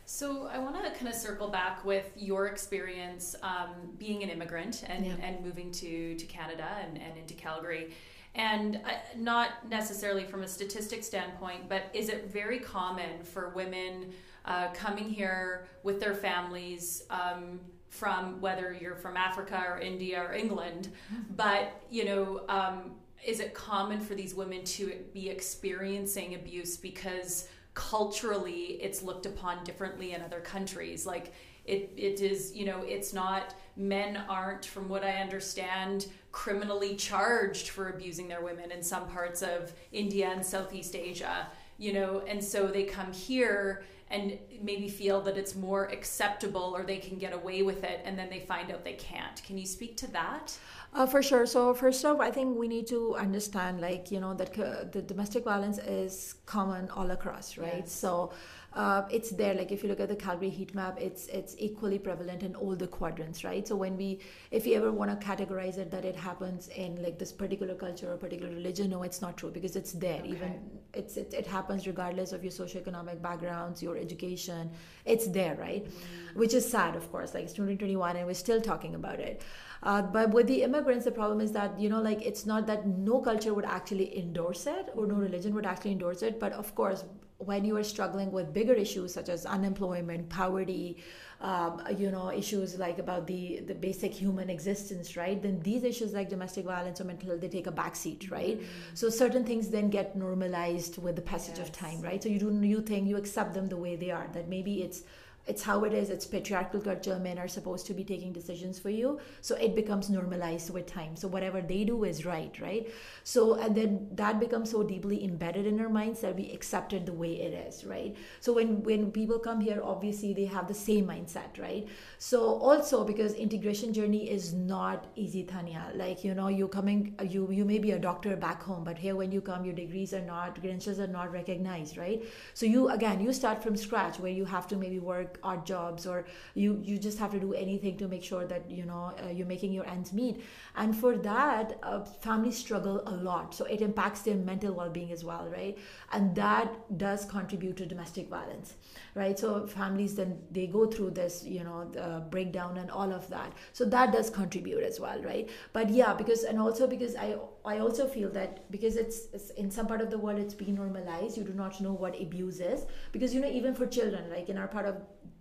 So 0.06 0.48
I 0.48 0.58
want 0.60 0.82
to 0.82 0.92
kind 0.92 1.10
of 1.10 1.16
circle 1.16 1.50
back 1.50 1.84
with 1.84 2.10
your 2.16 2.46
experience 2.48 3.36
um, 3.44 3.74
being 3.98 4.24
an 4.24 4.30
immigrant 4.30 4.86
and, 4.88 5.06
yeah. 5.06 5.16
and 5.22 5.44
moving 5.44 5.70
to, 5.74 6.16
to 6.16 6.26
Canada 6.26 6.66
and, 6.82 6.98
and 6.98 7.18
into 7.18 7.34
Calgary. 7.34 7.92
And 8.38 8.78
uh, 8.78 8.92
not 9.18 9.68
necessarily 9.68 10.24
from 10.24 10.44
a 10.44 10.48
statistic 10.48 11.04
standpoint, 11.04 11.68
but 11.68 11.84
is 11.94 12.08
it 12.10 12.32
very 12.32 12.60
common 12.60 13.24
for 13.24 13.50
women 13.50 14.14
uh, 14.46 14.70
coming 14.74 15.10
here 15.10 15.68
with 15.84 16.00
their 16.00 16.16
families 16.16 17.04
um, 17.10 17.60
from 17.90 18.40
whether 18.40 18.78
you're 18.80 18.96
from 18.96 19.18
Africa 19.18 19.62
or 19.68 19.80
India 19.80 20.22
or 20.22 20.34
England, 20.34 20.90
mm-hmm. 21.12 21.34
but 21.36 21.82
you 21.90 22.06
know, 22.06 22.42
um, 22.48 22.92
is 23.26 23.40
it 23.40 23.54
common 23.54 24.00
for 24.00 24.16
these 24.16 24.36
women 24.36 24.64
to 24.64 24.94
be 25.14 25.30
experiencing 25.30 26.36
abuse 26.36 26.78
because 26.78 27.50
culturally 27.74 28.80
it's 28.82 29.04
looked 29.04 29.26
upon 29.26 29.64
differently 29.64 30.14
in 30.14 30.22
other 30.24 30.40
countries 30.40 31.06
like 31.06 31.32
it, 31.66 31.92
it 31.96 32.22
is 32.22 32.56
you 32.56 32.66
know 32.66 32.82
it's 32.88 33.14
not 33.14 33.54
men 33.78 34.18
aren't 34.28 34.66
from 34.66 34.90
what 34.90 35.04
i 35.04 35.14
understand 35.22 36.08
criminally 36.32 36.96
charged 36.96 37.70
for 37.70 37.90
abusing 37.90 38.28
their 38.28 38.42
women 38.42 38.72
in 38.72 38.84
some 38.84 39.08
parts 39.08 39.42
of 39.42 39.74
india 39.92 40.30
and 40.30 40.46
southeast 40.46 40.96
asia 40.96 41.48
you 41.78 41.94
know? 41.94 42.24
And 42.28 42.44
so 42.44 42.68
they 42.68 42.84
come 42.84 43.12
here 43.12 43.84
and 44.10 44.38
maybe 44.62 44.88
feel 44.88 45.20
that 45.22 45.38
it's 45.38 45.54
more 45.54 45.86
acceptable 45.86 46.74
or 46.76 46.84
they 46.84 46.98
can 46.98 47.18
get 47.18 47.34
away 47.34 47.62
with 47.62 47.84
it 47.84 48.02
and 48.06 48.18
then 48.18 48.30
they 48.30 48.40
find 48.40 48.72
out 48.72 48.84
they 48.84 48.94
can't. 48.94 49.44
Can 49.44 49.58
you 49.58 49.66
speak 49.66 49.98
to 49.98 50.12
that? 50.12 50.58
Uh, 50.94 51.06
for 51.06 51.22
sure. 51.22 51.46
So 51.46 51.74
first 51.74 52.06
off 52.06 52.22
i 52.22 52.32
think 52.32 52.58
we 52.58 52.70
need 52.70 52.88
to 52.88 53.16
understand 53.18 53.82
like 53.82 54.10
you 54.10 54.22
know 54.22 54.34
that 54.34 54.58
uh, 54.58 54.86
the 54.92 55.02
domestic 55.02 55.44
violence 55.44 55.78
is 55.80 56.36
common 56.46 56.90
all 56.92 57.12
across 57.12 57.58
right? 57.58 57.84
Yes. 57.84 57.92
so 57.92 58.32
uh, 58.78 59.08
it's 59.10 59.32
there. 59.32 59.56
Like 59.56 59.72
if 59.72 59.82
you 59.82 59.90
look 59.90 60.00
at 60.00 60.08
the 60.08 60.16
Calgary 60.16 60.52
heat 60.52 60.76
map, 60.76 61.00
it's 61.02 61.26
it's 61.28 61.56
equally 61.58 61.98
prevalent 61.98 62.44
in 62.44 62.56
all 62.56 62.76
the 62.76 62.86
quadrants, 62.86 63.44
right? 63.44 63.68
So 63.68 63.76
when 63.76 63.98
we, 63.98 64.20
if 64.52 64.68
you 64.68 64.76
ever 64.76 64.92
want 64.92 65.10
to 65.20 65.28
categorize 65.28 65.80
it 65.80 65.90
that 65.90 66.06
it 66.06 66.16
happens 66.16 66.68
in 66.68 67.02
like 67.02 67.18
this 67.18 67.32
particular 67.32 67.74
culture 67.74 68.14
or 68.14 68.18
particular 68.18 68.54
religion, 68.54 68.92
no, 68.92 69.02
it's 69.02 69.20
not 69.20 69.36
true 69.36 69.50
because 69.50 69.76
it's 69.76 69.94
there. 69.94 70.20
Okay. 70.20 70.30
Even 70.30 70.60
it's 70.94 71.18
it, 71.18 71.34
it 71.34 71.48
happens 71.48 71.88
regardless 71.88 72.34
of 72.34 72.44
your 72.44 72.52
socioeconomic 72.52 73.20
backgrounds, 73.20 73.82
your 73.82 73.98
education. 73.98 74.70
It's 75.06 75.28
there, 75.28 75.56
right? 75.56 75.84
Mm-hmm. 75.84 76.40
Which 76.40 76.54
is 76.54 76.70
sad, 76.70 76.96
of 76.96 77.12
course. 77.12 77.34
Like 77.34 77.46
it's 77.46 77.54
2021 77.54 78.16
and 78.16 78.28
we're 78.28 78.36
still 78.36 78.62
talking 78.62 78.94
about 78.94 79.20
it. 79.20 79.42
Uh, 79.82 80.04
but 80.04 80.30
with 80.30 80.46
the 80.48 80.62
immigrants, 80.62 81.06
the 81.06 81.12
problem 81.12 81.42
is 81.42 81.52
that, 81.54 81.80
you 81.80 81.90
know, 81.90 82.02
like 82.02 82.22
it's 82.24 82.46
not 82.46 82.68
that 82.68 82.86
no 82.86 83.22
culture 83.22 83.56
would 83.56 83.66
actually 83.66 84.18
endorse 84.20 84.68
it 84.68 84.90
or 84.96 85.08
no 85.08 85.16
religion 85.16 85.56
would 85.56 85.66
actually 85.66 85.94
endorse 85.94 86.22
it. 86.22 86.40
But 86.40 86.54
of 86.54 86.76
course, 86.76 87.06
when 87.40 87.64
you 87.64 87.78
are 87.78 87.84
struggling 87.84 88.32
with 88.32 88.54
bigger 88.54 88.74
issues 88.74 89.14
such 89.14 89.30
as 89.30 89.46
unemployment, 89.46 90.28
poverty, 90.28 90.98
um, 91.40 91.82
you 91.96 92.10
know, 92.10 92.32
issues 92.32 92.80
like 92.80 92.98
about 92.98 93.28
the 93.28 93.60
the 93.68 93.76
basic 93.76 94.12
human 94.12 94.50
existence, 94.50 95.16
right? 95.16 95.40
Then 95.40 95.60
these 95.62 95.84
issues 95.84 96.14
like 96.14 96.30
domestic 96.30 96.66
violence 96.66 97.00
or 97.00 97.04
mental 97.04 97.30
health 97.30 97.42
they 97.42 97.48
take 97.48 97.68
a 97.68 97.72
backseat, 97.72 98.32
right? 98.32 98.58
Mm-hmm. 98.60 98.96
So 98.96 99.10
certain 99.10 99.46
things 99.46 99.70
then 99.70 99.90
get 99.90 100.16
normalized 100.16 100.98
with 100.98 101.16
the 101.16 101.22
passage 101.22 101.60
yes. 101.60 101.68
of 101.68 101.74
time, 101.74 102.02
right? 102.02 102.22
So 102.22 102.30
you 102.30 102.40
do 102.40 102.52
you 102.64 102.82
think 102.82 103.08
you 103.08 103.18
accept 103.18 103.54
them 103.54 103.68
the 103.68 103.78
way 103.78 103.96
they 103.96 104.10
are. 104.10 104.28
That 104.34 104.50
maybe 104.50 104.82
it's 104.82 105.04
it's 105.48 105.64
how 105.64 105.84
it 105.86 105.94
is. 105.94 106.10
It's 106.10 106.26
patriarchal 106.26 106.82
culture 106.82 107.18
men 107.20 107.38
are 107.40 107.48
supposed 107.48 107.86
to 107.88 107.94
be 107.94 108.04
taking 108.04 108.34
decisions 108.34 108.80
for 108.80 108.90
you. 108.90 109.20
So 109.42 109.56
it 109.56 109.76
becomes 109.76 110.10
normalized 110.10 110.70
with 110.72 110.86
time. 110.86 111.16
So 111.16 111.28
whatever 111.28 111.62
they 111.62 111.84
do 111.84 112.04
is 112.04 112.26
right 112.26 112.56
right? 112.62 112.90
So 113.24 113.56
and 113.56 113.76
then 113.76 114.08
that 114.14 114.40
becomes 114.40 114.72
so 114.72 114.84
deeply 114.84 115.24
embedded 115.24 115.66
in 115.66 115.80
our 115.80 115.90
minds 115.90 116.22
that 116.22 116.36
we 116.36 116.52
accept 116.52 116.94
it 116.94 117.06
the 117.06 117.14
way 117.14 117.34
it 117.42 117.54
is 117.68 117.86
right? 117.86 118.16
So 118.42 118.54
when 118.54 118.84
when 118.84 119.12
people 119.12 119.40
come 119.40 119.62
here 119.62 119.82
obviously 119.84 120.34
they 120.34 120.46
have 120.46 120.68
the 120.68 120.74
same 120.74 121.08
mindset 121.08 121.60
right? 121.60 121.88
So 122.18 122.40
also 122.42 123.04
because 123.04 123.34
integration 123.34 123.94
journey 123.94 124.30
is 124.30 124.54
not 124.54 125.08
easy 125.16 125.44
tanya 125.44 125.92
like 125.96 126.24
you 126.24 126.34
know 126.34 126.48
you 126.48 126.68
coming 126.68 127.16
you 127.24 127.50
you 127.52 127.66
may 127.66 127.80
be 127.80 127.92
a 127.92 128.00
doctor 128.00 128.36
back 128.36 128.62
home 128.64 128.84
but 128.84 128.98
here 128.98 129.16
when 129.16 129.32
you 129.32 129.42
come 129.42 129.64
your 129.66 129.74
degrees 129.74 130.14
are 130.14 130.26
not 130.26 130.60
credentials 130.60 131.00
are 131.00 131.08
not 131.08 131.32
recognized 131.32 131.98
right? 131.98 132.24
So 132.54 132.66
you 132.66 132.90
again 132.90 133.22
you 133.22 133.34
start 133.34 133.64
from 133.64 133.78
scratch 133.78 134.20
where 134.20 134.32
you 134.32 134.46
have 134.46 134.68
to 134.68 134.76
maybe 134.76 135.00
work 135.00 135.37
odd 135.44 135.66
jobs 135.66 136.06
or 136.06 136.26
you 136.56 136.80
you 136.84 136.98
just 136.98 137.20
have 137.20 137.32
to 137.32 137.40
do 137.40 137.54
anything 137.54 137.98
to 137.98 138.08
make 138.08 138.24
sure 138.24 138.46
that 138.46 138.70
you 138.70 138.86
know 138.86 139.14
uh, 139.24 139.30
you're 139.30 139.48
making 139.48 139.74
your 139.74 139.88
ends 139.88 140.14
meet. 140.14 140.44
And 140.76 140.96
for 140.96 141.18
that 141.18 141.78
uh, 141.84 142.04
families 142.04 142.58
struggle 142.58 143.02
a 143.06 143.16
lot. 143.16 143.54
So 143.56 143.66
it 143.66 143.82
impacts 143.82 144.22
their 144.22 144.36
mental 144.36 144.74
well-being 144.74 145.12
as 145.12 145.24
well 145.24 145.48
right? 145.48 145.78
And 146.12 146.36
that 146.36 146.98
does 146.98 147.26
contribute 147.26 147.78
to 147.78 147.86
domestic 147.86 148.30
violence 148.30 148.76
right? 149.16 149.38
So 149.38 149.66
families 149.68 150.16
then 150.16 150.38
they 150.52 150.68
go 150.68 150.86
through 150.86 151.12
this 151.12 151.44
you 151.44 151.64
know 151.64 151.90
breakdown 152.30 152.78
and 152.78 152.90
all 152.92 153.12
of 153.14 153.28
that. 153.30 153.54
So 153.74 153.86
that 153.86 154.12
does 154.12 154.30
contribute 154.30 154.84
as 154.84 155.00
well 155.00 155.22
right? 155.24 155.50
But 155.74 155.90
yeah 155.90 156.14
because 156.14 156.44
and 156.44 156.60
also 156.60 156.88
because 156.88 157.16
i 157.16 157.36
i 157.66 157.80
also 157.80 158.08
feel 158.08 158.30
that 158.30 158.70
because 158.72 158.96
it's, 158.96 159.28
it's 159.34 159.50
in 159.52 159.70
some 159.72 159.88
part 159.88 160.02
of 160.02 160.10
the 160.10 160.18
world 160.18 160.40
it's 160.40 160.54
been 160.54 160.76
normalized. 160.76 161.38
You 161.38 161.44
do 161.44 161.54
not 161.54 161.80
know 161.82 161.94
what 161.94 162.20
abuse 162.22 162.60
is. 162.60 162.86
Because 163.12 163.34
you 163.34 163.42
know 163.42 163.48
even 163.50 163.74
for 163.74 163.86
children 163.86 164.30
like 164.30 164.50
in 164.50 164.58
our 164.58 164.68
part 164.68 164.86
of 164.86 164.96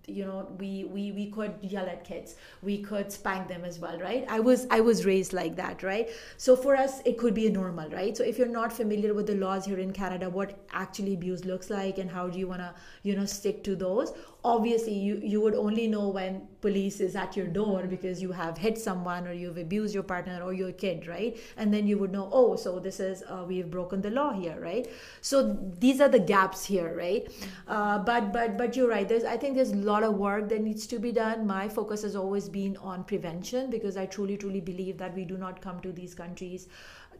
you 0.07 0.25
know 0.25 0.49
we 0.59 0.85
we 0.85 1.13
we 1.13 1.27
could 1.31 1.55
yell 1.63 1.87
at 1.87 2.05
kids. 2.05 2.37
We 2.63 2.79
could 2.83 3.11
spank 3.13 3.49
them 3.49 3.65
as 3.65 3.79
well 3.79 3.99
right? 3.99 4.25
I 4.29 4.41
was 4.41 4.67
i 4.71 4.81
was 4.81 5.05
raised 5.05 5.33
like 5.33 5.57
that 5.57 5.83
right? 5.83 6.09
So 6.37 6.57
for 6.57 6.77
us 6.77 7.01
it 7.05 7.19
could 7.19 7.35
be 7.35 7.47
a 7.47 7.51
normal 7.51 7.91
right? 7.91 8.17
So 8.17 8.23
if 8.25 8.39
you're 8.39 8.55
not 8.57 8.73
familiar 8.73 9.15
with 9.15 9.27
the 9.27 9.35
laws 9.35 9.65
here 9.67 9.79
in 9.79 9.93
canada 9.93 10.31
what 10.31 10.59
actually 10.73 11.15
abuse 11.15 11.45
looks 11.45 11.71
like 11.71 11.99
and 11.99 12.11
how 12.11 12.29
do 12.29 12.39
you 12.39 12.47
want 12.49 12.61
to 12.61 12.75
you 13.03 13.17
know 13.17 13.25
stick 13.27 13.65
to 13.65 13.77
those 13.77 14.13
obviously 14.50 14.95
you 14.95 15.21
you 15.33 15.41
would 15.41 15.55
only 15.55 15.87
know 15.88 16.09
when 16.09 16.43
police 16.61 17.00
is 17.00 17.17
at 17.23 17.37
your 17.37 17.47
door 17.47 17.83
because 17.93 18.21
you 18.23 18.33
have 18.33 18.59
hit 18.59 18.79
someone 18.79 19.26
or 19.26 19.33
you've 19.33 19.59
abused 19.62 19.95
your 19.95 20.03
partner 20.03 20.41
or 20.43 20.53
your 20.53 20.73
kid 20.73 21.07
right? 21.07 21.37
And 21.57 21.75
then 21.75 21.87
you 21.87 21.99
would 21.99 22.12
know 22.12 22.29
oh 22.33 22.57
so 22.57 22.79
this 22.79 23.00
is 23.00 23.23
uh, 23.29 23.45
we've 23.49 23.71
broken 23.71 24.00
the 24.03 24.11
law 24.11 24.33
here 24.33 24.59
right? 24.61 24.88
So 25.21 25.43
these 25.81 26.00
are 26.00 26.09
the 26.09 26.19
gaps 26.33 26.65
here 26.65 26.95
right? 26.97 27.29
Uh, 27.69 27.99
but 27.99 28.33
but 28.33 28.57
but 28.59 28.76
you're 28.76 28.88
right. 28.88 29.09
There's 29.09 29.25
i 29.25 29.37
think 29.37 29.57
there's 29.57 29.73
a 29.73 29.83
lot 29.93 30.03
of 30.03 30.15
work 30.15 30.49
that 30.49 30.62
needs 30.62 30.87
to 30.95 30.99
be 30.99 31.12
done. 31.12 31.47
My 31.47 31.69
focus 31.69 32.03
has 32.03 32.17
always 32.17 32.49
been 32.49 32.76
on 32.79 33.05
prevention 33.05 33.71
because 33.71 33.97
i 33.97 34.07
truly 34.07 34.37
truly 34.37 34.61
believe 34.61 34.99
that 34.99 35.15
we 35.15 35.25
do 35.25 35.37
not 35.37 35.61
come 35.61 35.81
to 35.81 35.93
these 35.93 36.15
countries 36.15 36.69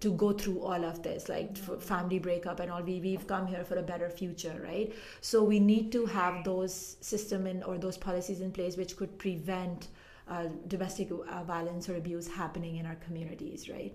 to 0.01 0.13
go 0.13 0.33
through 0.33 0.61
all 0.61 0.85
of 0.85 1.03
this 1.03 1.29
like 1.29 1.57
family 1.81 2.19
breakup 2.19 2.61
and 2.61 2.71
all 2.71 2.83
we, 2.83 3.01
we've 3.01 3.27
come 3.27 3.47
here 3.47 3.65
for 3.65 3.77
a 3.79 3.83
better 3.83 4.11
future 4.11 4.61
right? 4.63 4.93
So 5.21 5.43
we 5.43 5.59
need 5.61 5.93
to 5.93 6.07
have 6.07 6.45
those 6.45 6.97
system 7.01 7.47
in 7.47 7.63
or 7.63 7.79
those 7.79 7.97
policies 7.97 8.41
in 8.41 8.53
place 8.53 8.77
which 8.77 8.97
could 8.97 9.19
prevent 9.19 9.89
uh, 10.29 10.47
domestic 10.67 11.11
uh, 11.11 11.45
violence 11.45 11.89
or 11.89 11.97
abuse 11.97 12.27
happening 12.29 12.77
in 12.77 12.87
our 12.87 12.97
communities 12.97 13.69
right? 13.69 13.95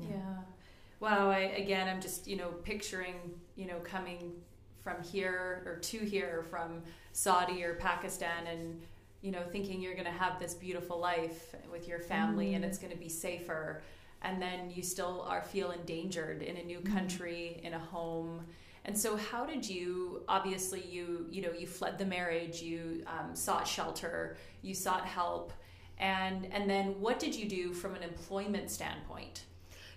Yeah. 0.00 0.08
yeah. 0.10 0.36
Wow 1.00 1.30
I, 1.30 1.38
again 1.38 1.88
i'm 1.88 2.00
just 2.00 2.28
you 2.28 2.36
know 2.36 2.50
picturing 2.62 3.16
you 3.56 3.66
know 3.66 3.78
coming 3.80 4.34
from 4.82 5.02
here 5.02 5.62
or 5.66 5.76
to 5.76 5.98
here 5.98 6.44
from 6.48 6.82
saudi 7.12 7.64
or 7.64 7.74
pakistan 7.74 8.46
and 8.46 8.80
you 9.20 9.30
know 9.30 9.42
thinking 9.50 9.80
you're 9.80 9.94
going 9.94 10.04
to 10.04 10.10
have 10.10 10.38
this 10.38 10.54
beautiful 10.54 10.98
life 10.98 11.54
with 11.70 11.88
your 11.88 11.98
family 11.98 12.52
mm. 12.52 12.56
and 12.56 12.64
it's 12.64 12.78
going 12.78 12.92
to 12.92 12.98
be 12.98 13.08
safer 13.08 13.82
and 14.22 14.40
then 14.40 14.70
you 14.70 14.82
still 14.82 15.24
are 15.28 15.42
feel 15.42 15.70
endangered 15.70 16.42
in 16.42 16.56
a 16.56 16.62
new 16.64 16.78
mm-hmm. 16.78 16.94
country 16.94 17.60
in 17.62 17.74
a 17.74 17.78
home 17.78 18.44
and 18.84 18.98
so 18.98 19.16
how 19.16 19.44
did 19.44 19.68
you 19.68 20.22
obviously 20.28 20.82
you 20.88 21.26
you 21.30 21.42
know 21.42 21.52
you 21.52 21.66
fled 21.66 21.98
the 21.98 22.04
marriage 22.04 22.62
you 22.62 23.04
um, 23.06 23.34
sought 23.34 23.66
shelter 23.66 24.36
you 24.62 24.74
sought 24.74 25.06
help 25.06 25.52
and 25.98 26.46
and 26.52 26.68
then 26.68 27.00
what 27.00 27.18
did 27.18 27.34
you 27.34 27.48
do 27.48 27.72
from 27.72 27.94
an 27.94 28.02
employment 28.02 28.70
standpoint 28.70 29.44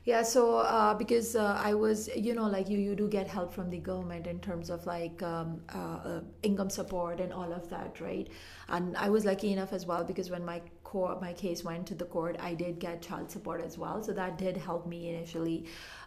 yeah, 0.05 0.21
so 0.21 0.57
uh, 0.57 0.93
because 0.93 1.35
uh, 1.35 1.59
I 1.59 1.73
was, 1.73 2.09
you 2.15 2.35
know, 2.35 2.45
like 2.45 2.69
you, 2.69 2.77
you 2.77 2.95
do 2.95 3.07
get 3.07 3.27
help 3.27 3.51
from 3.51 3.71
the 3.71 3.79
government 3.79 4.27
in 4.27 4.39
terms 4.39 4.69
of 4.69 4.85
like 4.85 5.23
um, 5.23 5.61
uh, 5.73 5.77
uh 5.77 6.21
income 6.43 6.69
support 6.69 7.19
and 7.19 7.33
all 7.33 7.51
of 7.51 7.67
that, 7.71 7.99
right? 7.99 8.29
And 8.69 8.95
I 8.97 9.09
was 9.09 9.25
lucky 9.25 9.51
enough 9.51 9.73
as 9.73 9.87
well 9.87 10.03
because 10.03 10.29
when 10.29 10.45
my 10.45 10.61
court, 10.95 11.21
my 11.27 11.33
case 11.33 11.59
went 11.69 11.83
to 11.91 11.95
the 12.01 12.07
court, 12.15 12.35
I 12.49 12.53
did 12.63 12.79
get 12.79 13.01
child 13.09 13.29
support 13.35 13.59
as 13.69 13.77
well, 13.77 13.97
so 14.07 14.11
that 14.21 14.37
did 14.45 14.55
help 14.69 14.83
me 14.93 14.99
initially. 15.13 15.59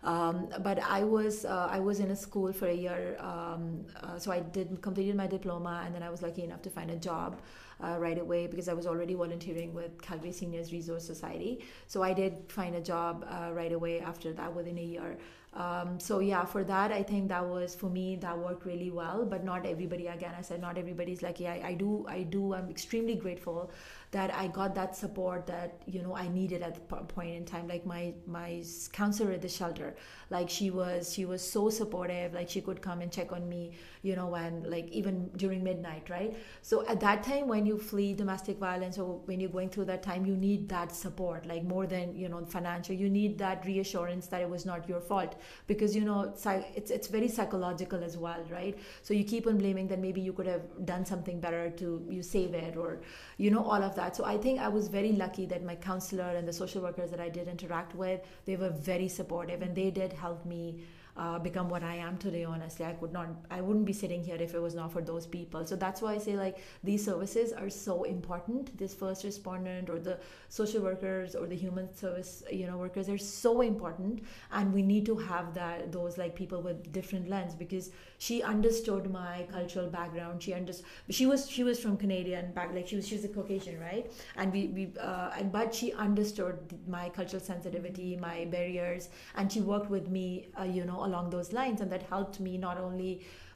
Um, 0.02 0.36
but 0.68 0.78
I 0.98 1.00
was 1.16 1.44
uh, 1.44 1.68
I 1.78 1.80
was 1.88 2.00
in 2.04 2.10
a 2.16 2.18
school 2.26 2.50
for 2.60 2.68
a 2.76 2.78
year, 2.86 3.02
um, 3.30 3.62
uh, 4.02 4.18
so 4.18 4.28
I 4.36 4.40
did 4.58 4.68
completed 4.88 5.16
my 5.22 5.28
diploma, 5.36 5.74
and 5.84 5.94
then 5.94 6.02
I 6.08 6.10
was 6.14 6.22
lucky 6.28 6.44
enough 6.48 6.62
to 6.68 6.70
find 6.78 6.90
a 6.98 7.00
job 7.10 7.30
uh, 7.84 7.96
right 8.06 8.18
away 8.18 8.46
because 8.46 8.68
I 8.68 8.74
was 8.80 8.86
already 8.86 9.14
volunteering 9.24 9.74
with 9.80 10.00
Calgary 10.00 10.32
Seniors 10.32 10.72
Resource 10.72 11.04
Society. 11.14 11.52
So 11.86 12.02
I 12.02 12.12
did 12.12 12.32
find 12.58 12.74
a 12.74 12.84
job 12.92 13.26
uh, 13.28 13.50
right 13.52 13.72
away 13.72 14.00
after 14.00 14.32
that 14.40 14.54
within 14.54 14.78
a 14.78 14.88
year. 14.94 15.18
Um, 15.54 15.98
so 15.98 16.20
yeah, 16.20 16.44
for 16.44 16.62
that, 16.64 16.92
I 16.92 17.02
think 17.02 17.28
that 17.28 17.44
was 17.44 17.74
for 17.74 17.88
me 17.88 18.16
that 18.16 18.38
worked 18.38 18.64
really 18.66 18.90
well. 18.90 19.24
But 19.24 19.44
not 19.44 19.66
everybody. 19.66 20.06
Again, 20.06 20.34
I 20.38 20.42
said 20.42 20.60
not 20.60 20.76
everybody's 20.78 21.22
like 21.22 21.40
yeah. 21.40 21.58
I, 21.64 21.74
do. 21.74 22.06
I 22.08 22.22
do. 22.22 22.54
I'm 22.54 22.70
extremely 22.70 23.14
grateful 23.14 23.70
that 24.10 24.32
I 24.34 24.46
got 24.46 24.74
that 24.74 24.96
support 24.96 25.46
that 25.48 25.82
you 25.86 26.02
know 26.02 26.14
I 26.14 26.28
needed 26.28 26.62
at 26.62 26.74
the 26.74 26.80
point 26.80 27.34
in 27.34 27.44
time. 27.44 27.66
Like 27.66 27.86
my 27.86 28.12
my 28.26 28.62
counselor 28.92 29.32
at 29.32 29.42
the 29.42 29.48
shelter, 29.48 29.96
like 30.30 30.48
she 30.50 30.70
was 30.70 31.12
she 31.12 31.24
was 31.24 31.42
so 31.42 31.70
supportive. 31.70 32.34
Like 32.34 32.48
she 32.48 32.60
could 32.60 32.80
come 32.82 33.00
and 33.00 33.10
check 33.10 33.32
on 33.32 33.48
me, 33.48 33.72
you 34.02 34.16
know, 34.16 34.26
when 34.26 34.70
like 34.70 34.88
even 34.90 35.28
during 35.36 35.64
midnight, 35.64 36.08
right? 36.10 36.36
So 36.62 36.86
at 36.86 37.00
that 37.00 37.22
time, 37.22 37.48
when 37.48 37.66
you 37.66 37.78
flee 37.78 38.14
domestic 38.14 38.58
violence 38.58 38.98
or 38.98 39.20
when 39.24 39.40
you're 39.40 39.50
going 39.50 39.70
through 39.70 39.86
that 39.86 40.02
time, 40.02 40.26
you 40.26 40.36
need 40.36 40.68
that 40.68 40.94
support, 40.94 41.46
like 41.46 41.64
more 41.64 41.86
than 41.86 42.14
you 42.16 42.28
know 42.28 42.44
financial. 42.44 42.94
You 42.94 43.08
need 43.10 43.38
that 43.38 43.64
reassurance 43.66 44.26
that 44.28 44.42
it 44.42 44.48
was 44.48 44.64
not 44.66 44.88
your 44.88 45.00
fault 45.00 45.34
because 45.66 45.94
you 45.96 46.04
know 46.04 46.32
it's 46.76 46.90
it's 46.90 47.08
very 47.08 47.28
psychological 47.28 48.02
as 48.02 48.16
well, 48.16 48.42
right? 48.50 48.78
So 49.02 49.14
you 49.14 49.24
keep 49.24 49.46
on 49.46 49.58
blaming 49.58 49.88
that 49.88 49.98
maybe 49.98 50.20
you 50.20 50.32
could 50.32 50.46
have 50.46 50.62
done 50.84 51.04
something 51.04 51.40
better 51.40 51.70
to 51.70 52.04
you 52.08 52.22
save 52.22 52.54
it 52.54 52.76
or 52.76 53.00
you 53.36 53.50
know 53.50 53.64
all 53.64 53.82
of 53.82 53.94
that 53.94 54.16
so 54.16 54.24
i 54.24 54.36
think 54.36 54.60
i 54.60 54.68
was 54.68 54.88
very 54.88 55.12
lucky 55.12 55.46
that 55.46 55.64
my 55.64 55.74
counselor 55.74 56.30
and 56.36 56.46
the 56.46 56.52
social 56.52 56.82
workers 56.82 57.10
that 57.10 57.20
i 57.20 57.28
did 57.28 57.48
interact 57.48 57.94
with 57.94 58.20
they 58.46 58.56
were 58.56 58.70
very 58.70 59.08
supportive 59.08 59.62
and 59.62 59.74
they 59.74 59.90
did 59.90 60.12
help 60.12 60.44
me 60.44 60.80
uh, 61.18 61.38
become 61.38 61.68
what 61.68 61.82
I 61.82 61.96
am 61.96 62.16
today. 62.16 62.44
Honestly, 62.44 62.86
I 62.86 62.92
could 62.92 63.12
not, 63.12 63.28
I 63.50 63.60
wouldn't 63.60 63.84
be 63.84 63.92
sitting 63.92 64.22
here 64.22 64.36
if 64.36 64.54
it 64.54 64.62
was 64.62 64.74
not 64.74 64.92
for 64.92 65.02
those 65.02 65.26
people. 65.26 65.66
So 65.66 65.76
that's 65.76 66.00
why 66.00 66.14
I 66.14 66.18
say 66.18 66.36
like 66.36 66.58
these 66.84 67.04
services 67.04 67.52
are 67.52 67.68
so 67.70 68.04
important. 68.04 68.76
This 68.78 68.94
first 68.94 69.24
respondent 69.24 69.90
or 69.90 69.98
the 69.98 70.18
social 70.48 70.82
workers 70.82 71.34
or 71.34 71.46
the 71.46 71.56
human 71.56 71.92
service, 71.94 72.42
you 72.50 72.66
know, 72.66 72.76
workers 72.78 73.08
are 73.08 73.18
so 73.18 73.60
important, 73.60 74.22
and 74.52 74.72
we 74.72 74.82
need 74.82 75.06
to 75.06 75.16
have 75.16 75.54
that 75.54 75.92
those 75.92 76.18
like 76.18 76.34
people 76.34 76.62
with 76.62 76.92
different 76.92 77.28
lens 77.28 77.54
because 77.54 77.90
she 78.18 78.42
understood 78.42 79.10
my 79.10 79.46
cultural 79.50 79.88
background. 79.88 80.42
She 80.42 80.54
understood. 80.54 80.86
She 81.10 81.26
was 81.26 81.48
she 81.48 81.64
was 81.64 81.78
from 81.80 81.96
Canadian 81.96 82.52
back, 82.52 82.72
like 82.74 82.86
she 82.88 82.96
was 82.96 83.06
she 83.06 83.16
was 83.16 83.24
a 83.24 83.28
Caucasian, 83.28 83.78
right? 83.80 84.10
And 84.36 84.52
we 84.52 84.66
we 84.68 84.92
uh, 85.00 85.30
and 85.36 85.52
but 85.52 85.74
she 85.74 85.92
understood 85.92 86.58
my 86.86 87.08
cultural 87.10 87.42
sensitivity, 87.42 88.16
my 88.16 88.44
barriers, 88.46 89.08
and 89.36 89.50
she 89.52 89.60
worked 89.60 89.90
with 89.90 90.08
me, 90.08 90.48
uh, 90.58 90.64
you 90.64 90.84
know 90.84 91.04
along 91.08 91.30
those 91.30 91.52
lines 91.52 91.80
and 91.80 91.90
that 91.92 92.02
helped 92.14 92.40
me 92.46 92.56
not 92.68 92.78
only 92.88 93.12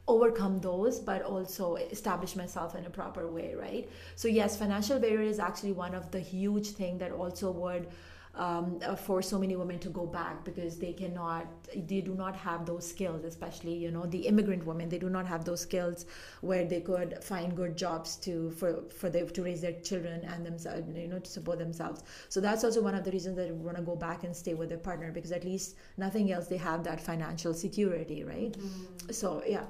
overcome 0.09 0.59
those 0.61 0.99
but 1.11 1.23
also 1.23 1.77
establish 1.97 2.35
myself 2.43 2.75
in 2.75 2.85
a 2.87 2.91
proper 3.01 3.25
way 3.37 3.55
right? 3.67 3.89
So 4.17 4.27
yes 4.29 4.57
financial 4.65 4.99
barrier 4.99 5.31
is 5.35 5.39
actually 5.49 5.73
one 5.73 5.95
of 5.95 6.11
the 6.11 6.21
huge 6.21 6.71
thing 6.81 6.99
that 6.99 7.13
also 7.13 7.53
would 7.65 7.87
um, 8.35 8.79
uh, 8.85 8.95
for 8.97 9.21
so 9.21 9.39
many 9.39 9.57
women 9.57 9.79
to 9.79 9.91
go 9.91 10.07
back 10.07 10.45
because 10.45 10.79
they 10.79 10.93
cannot 10.93 11.47
they 11.87 12.01
do 12.01 12.15
not 12.15 12.35
have 12.35 12.65
those 12.65 12.89
skills 12.89 13.25
especially 13.25 13.75
you 13.75 13.91
know 13.91 14.07
the 14.07 14.21
immigrant 14.21 14.65
women 14.65 14.89
they 14.89 14.99
do 14.99 15.11
not 15.11 15.27
have 15.27 15.45
those 15.45 15.61
skills 15.61 16.07
where 16.41 16.65
they 16.65 16.81
could 16.81 17.23
find 17.23 17.55
good 17.55 17.77
jobs 17.77 18.17
to 18.17 18.51
for 18.53 18.85
for 18.89 19.11
them 19.11 19.29
to 19.29 19.43
raise 19.43 19.61
their 19.61 19.79
children 19.81 20.25
and 20.25 20.47
themselves 20.47 20.83
you 20.97 21.09
know 21.09 21.19
to 21.19 21.31
support 21.31 21.59
themselves 21.59 22.03
so 22.29 22.41
that's 22.41 22.65
also 22.65 22.81
one 22.81 22.95
of 22.95 23.05
the 23.05 23.11
reasons 23.11 23.37
that 23.37 23.49
we 23.49 23.65
want 23.65 23.77
to 23.77 23.83
go 23.83 23.95
back 23.95 24.25
and 24.25 24.35
stay 24.35 24.55
with 24.55 24.71
their 24.71 24.79
partner 24.79 25.13
because 25.13 25.33
at 25.33 25.45
least 25.45 25.77
nothing 25.99 26.33
else 26.33 26.47
they 26.47 26.57
have 26.57 26.83
that 26.83 27.01
financial 27.01 27.53
security 27.53 28.25
right 28.25 28.53
mm-hmm. 28.53 29.13
so 29.13 29.43
yeah 29.47 29.65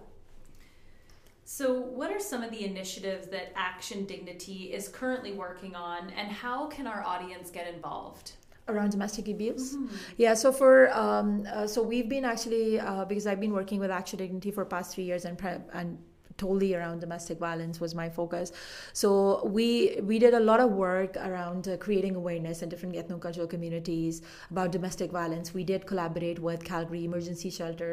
so, 1.44 1.74
what 1.74 2.10
are 2.12 2.20
some 2.20 2.42
of 2.42 2.50
the 2.52 2.64
initiatives 2.64 3.26
that 3.26 3.52
Action 3.56 4.06
Dignity 4.06 4.72
is 4.72 4.88
currently 4.88 5.32
working 5.32 5.74
on, 5.74 6.08
and 6.10 6.30
how 6.30 6.68
can 6.68 6.86
our 6.86 7.04
audience 7.04 7.50
get 7.50 7.66
involved? 7.66 8.32
Around 8.68 8.90
domestic 8.90 9.28
abuse 9.28 9.74
mm-hmm. 9.74 9.94
yeah 10.16 10.34
so 10.34 10.52
for 10.52 10.92
um, 10.96 11.46
uh, 11.52 11.66
so 11.66 11.82
we've 11.82 12.08
been 12.08 12.24
actually 12.24 12.78
uh, 12.78 13.04
because 13.04 13.26
i've 13.26 13.40
been 13.40 13.52
working 13.52 13.80
with 13.80 13.90
action 13.90 14.18
dignity 14.18 14.50
for 14.50 14.64
past 14.64 14.94
three 14.94 15.04
years 15.04 15.24
and 15.24 15.36
pre- 15.36 15.58
and 15.72 15.98
totally 16.42 16.74
around 16.78 17.00
domestic 17.06 17.38
violence 17.38 17.80
was 17.84 17.94
my 18.02 18.08
focus. 18.20 18.52
So 18.92 19.10
we 19.56 19.66
we 20.10 20.18
did 20.24 20.34
a 20.34 20.44
lot 20.50 20.60
of 20.66 20.70
work 20.86 21.16
around 21.28 21.68
uh, 21.68 21.76
creating 21.86 22.14
awareness 22.22 22.62
in 22.62 22.68
different 22.68 22.94
ethnocultural 23.00 23.48
communities 23.54 24.22
about 24.50 24.72
domestic 24.78 25.10
violence. 25.20 25.54
We 25.60 25.64
did 25.72 25.86
collaborate 25.92 26.38
with 26.48 26.64
Calgary 26.72 27.04
Emergency 27.10 27.50
Shelter 27.58 27.92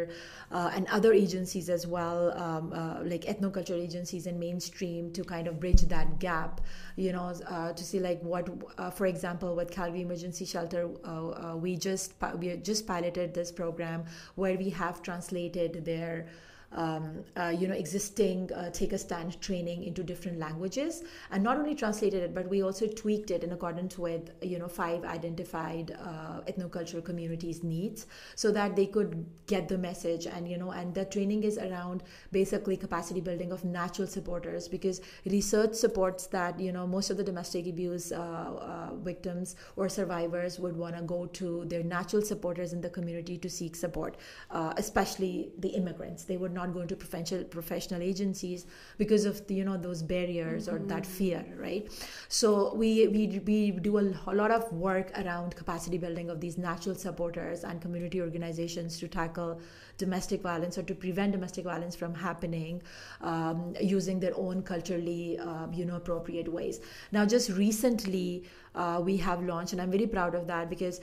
uh, 0.52 0.72
and 0.76 0.88
other 0.98 1.14
agencies 1.14 1.70
as 1.70 1.86
well, 1.96 2.20
um, 2.46 2.74
uh, 2.74 3.04
like 3.04 3.24
ethnocultural 3.34 3.82
agencies 3.88 4.26
and 4.30 4.40
mainstream 4.40 5.12
to 5.18 5.24
kind 5.24 5.48
of 5.48 5.60
bridge 5.60 5.82
that 5.96 6.20
gap. 6.20 6.62
You 6.96 7.12
know, 7.16 7.28
uh, 7.48 7.72
to 7.80 7.84
see 7.84 8.00
like 8.00 8.22
what, 8.32 8.50
uh, 8.78 8.90
for 8.92 9.06
example, 9.06 9.56
with 9.56 9.70
Calgary 9.72 10.02
Emergency 10.02 10.46
Shelter, 10.46 10.90
uh, 11.06 11.56
we 11.66 11.76
just 11.78 12.14
we 12.40 12.56
just 12.58 12.88
piloted 12.88 13.34
this 13.34 13.52
program 13.62 14.04
where 14.36 14.58
we 14.64 14.70
have 14.82 15.02
translated 15.02 15.86
their 15.86 16.28
um, 16.72 17.24
uh, 17.36 17.54
you 17.58 17.68
know 17.68 17.74
existing 17.74 18.52
uh, 18.54 18.70
take 18.70 18.94
a 18.94 18.98
stand 18.98 19.40
training 19.42 19.84
into 19.84 20.04
different 20.04 20.40
languages. 20.40 21.04
And 21.32 21.44
not 21.44 21.58
only 21.58 21.76
translated 21.76 22.24
it 22.24 22.34
but 22.34 22.48
we 22.48 22.64
also 22.64 22.88
tweaked 22.88 23.32
it 23.32 23.44
in 23.44 23.52
accordance 23.52 23.98
with 23.98 24.32
you 24.42 24.60
know 24.60 24.68
five 24.68 25.04
identified 25.04 25.98
uh, 26.02 26.42
ethnocultural 26.48 27.04
communities 27.04 27.64
needs 27.64 28.08
so 28.36 28.52
that 28.52 28.76
they 28.76 28.86
could 28.86 29.26
get 29.48 29.68
the 29.68 29.78
message 29.78 30.28
and 30.28 30.48
you 30.50 30.58
know 30.58 30.72
and 30.72 30.94
the 30.94 31.06
training 31.06 31.44
is 31.44 31.58
around 31.58 32.04
basically 32.32 32.78
capacity 32.78 33.22
building 33.22 33.52
of 33.52 33.64
natural 33.66 34.08
supporters 34.08 34.68
because 34.68 35.02
research 35.26 35.74
supports 35.74 36.28
that 36.28 36.60
you 36.60 36.72
know 36.72 36.86
most 36.86 37.10
of 37.10 37.18
the 37.18 37.24
domestic 37.24 37.68
abuse 37.68 38.12
uh, 38.12 38.16
uh, 38.16 38.96
victims 38.96 39.56
or 39.76 39.90
survivors 39.90 40.60
would 40.60 40.76
want 40.76 40.96
to 40.96 41.02
go 41.04 41.26
to 41.28 41.66
their 41.66 41.84
natural 41.84 42.22
supporters 42.22 42.74
in 42.74 42.82
the 42.82 42.90
community 42.90 43.38
to 43.38 43.50
seek 43.50 43.76
support 43.76 44.18
uh, 44.52 44.74
especially 44.78 45.52
the 45.60 45.70
immigrants. 45.70 46.24
They 46.24 46.38
would 46.38 46.52
not 46.52 46.59
go 46.68 46.86
to 46.86 46.96
professional 46.96 47.44
professional 47.46 48.02
agencies 48.02 48.66
because 48.98 49.26
of 49.26 49.46
the, 49.48 49.56
you 49.56 49.66
know 49.66 49.78
those 49.78 50.02
barriers 50.04 50.68
mm-hmm. 50.68 50.84
or 50.84 50.88
that 50.88 51.04
mm-hmm. 51.04 51.12
fear, 51.12 51.46
right? 51.58 51.90
So 52.28 52.74
we 52.76 53.08
we 53.08 53.42
we 53.46 53.72
do 53.72 53.98
a, 53.98 54.14
a 54.28 54.34
lot 54.34 54.52
of 54.52 54.72
work 54.74 55.12
around 55.18 55.56
capacity 55.56 55.98
building 55.98 56.30
of 56.30 56.40
these 56.40 56.58
natural 56.58 56.96
supporters 56.96 57.64
and 57.64 57.82
community 57.82 58.22
organizations 58.22 59.00
to 59.00 59.08
tackle 59.08 59.60
domestic 60.00 60.42
violence 60.42 60.78
or 60.78 60.84
to 60.84 60.96
prevent 60.96 61.34
domestic 61.34 61.66
violence 61.66 61.96
from 61.96 62.16
happening 62.16 62.82
um, 63.22 63.76
using 63.82 64.20
their 64.20 64.36
own 64.36 64.64
culturally 64.64 65.38
uh, 65.38 65.68
you 65.74 65.86
know 65.86 65.98
appropriate 65.98 66.52
ways 66.52 66.80
now 67.12 67.26
just 67.26 67.50
recently 67.52 68.44
uh, 68.76 69.00
we 69.04 69.18
have 69.18 69.44
launched 69.44 69.74
and 69.74 69.82
i'm 69.82 69.92
very 69.92 70.08
proud 70.08 70.34
of 70.34 70.48
that 70.48 70.70
because 70.70 71.02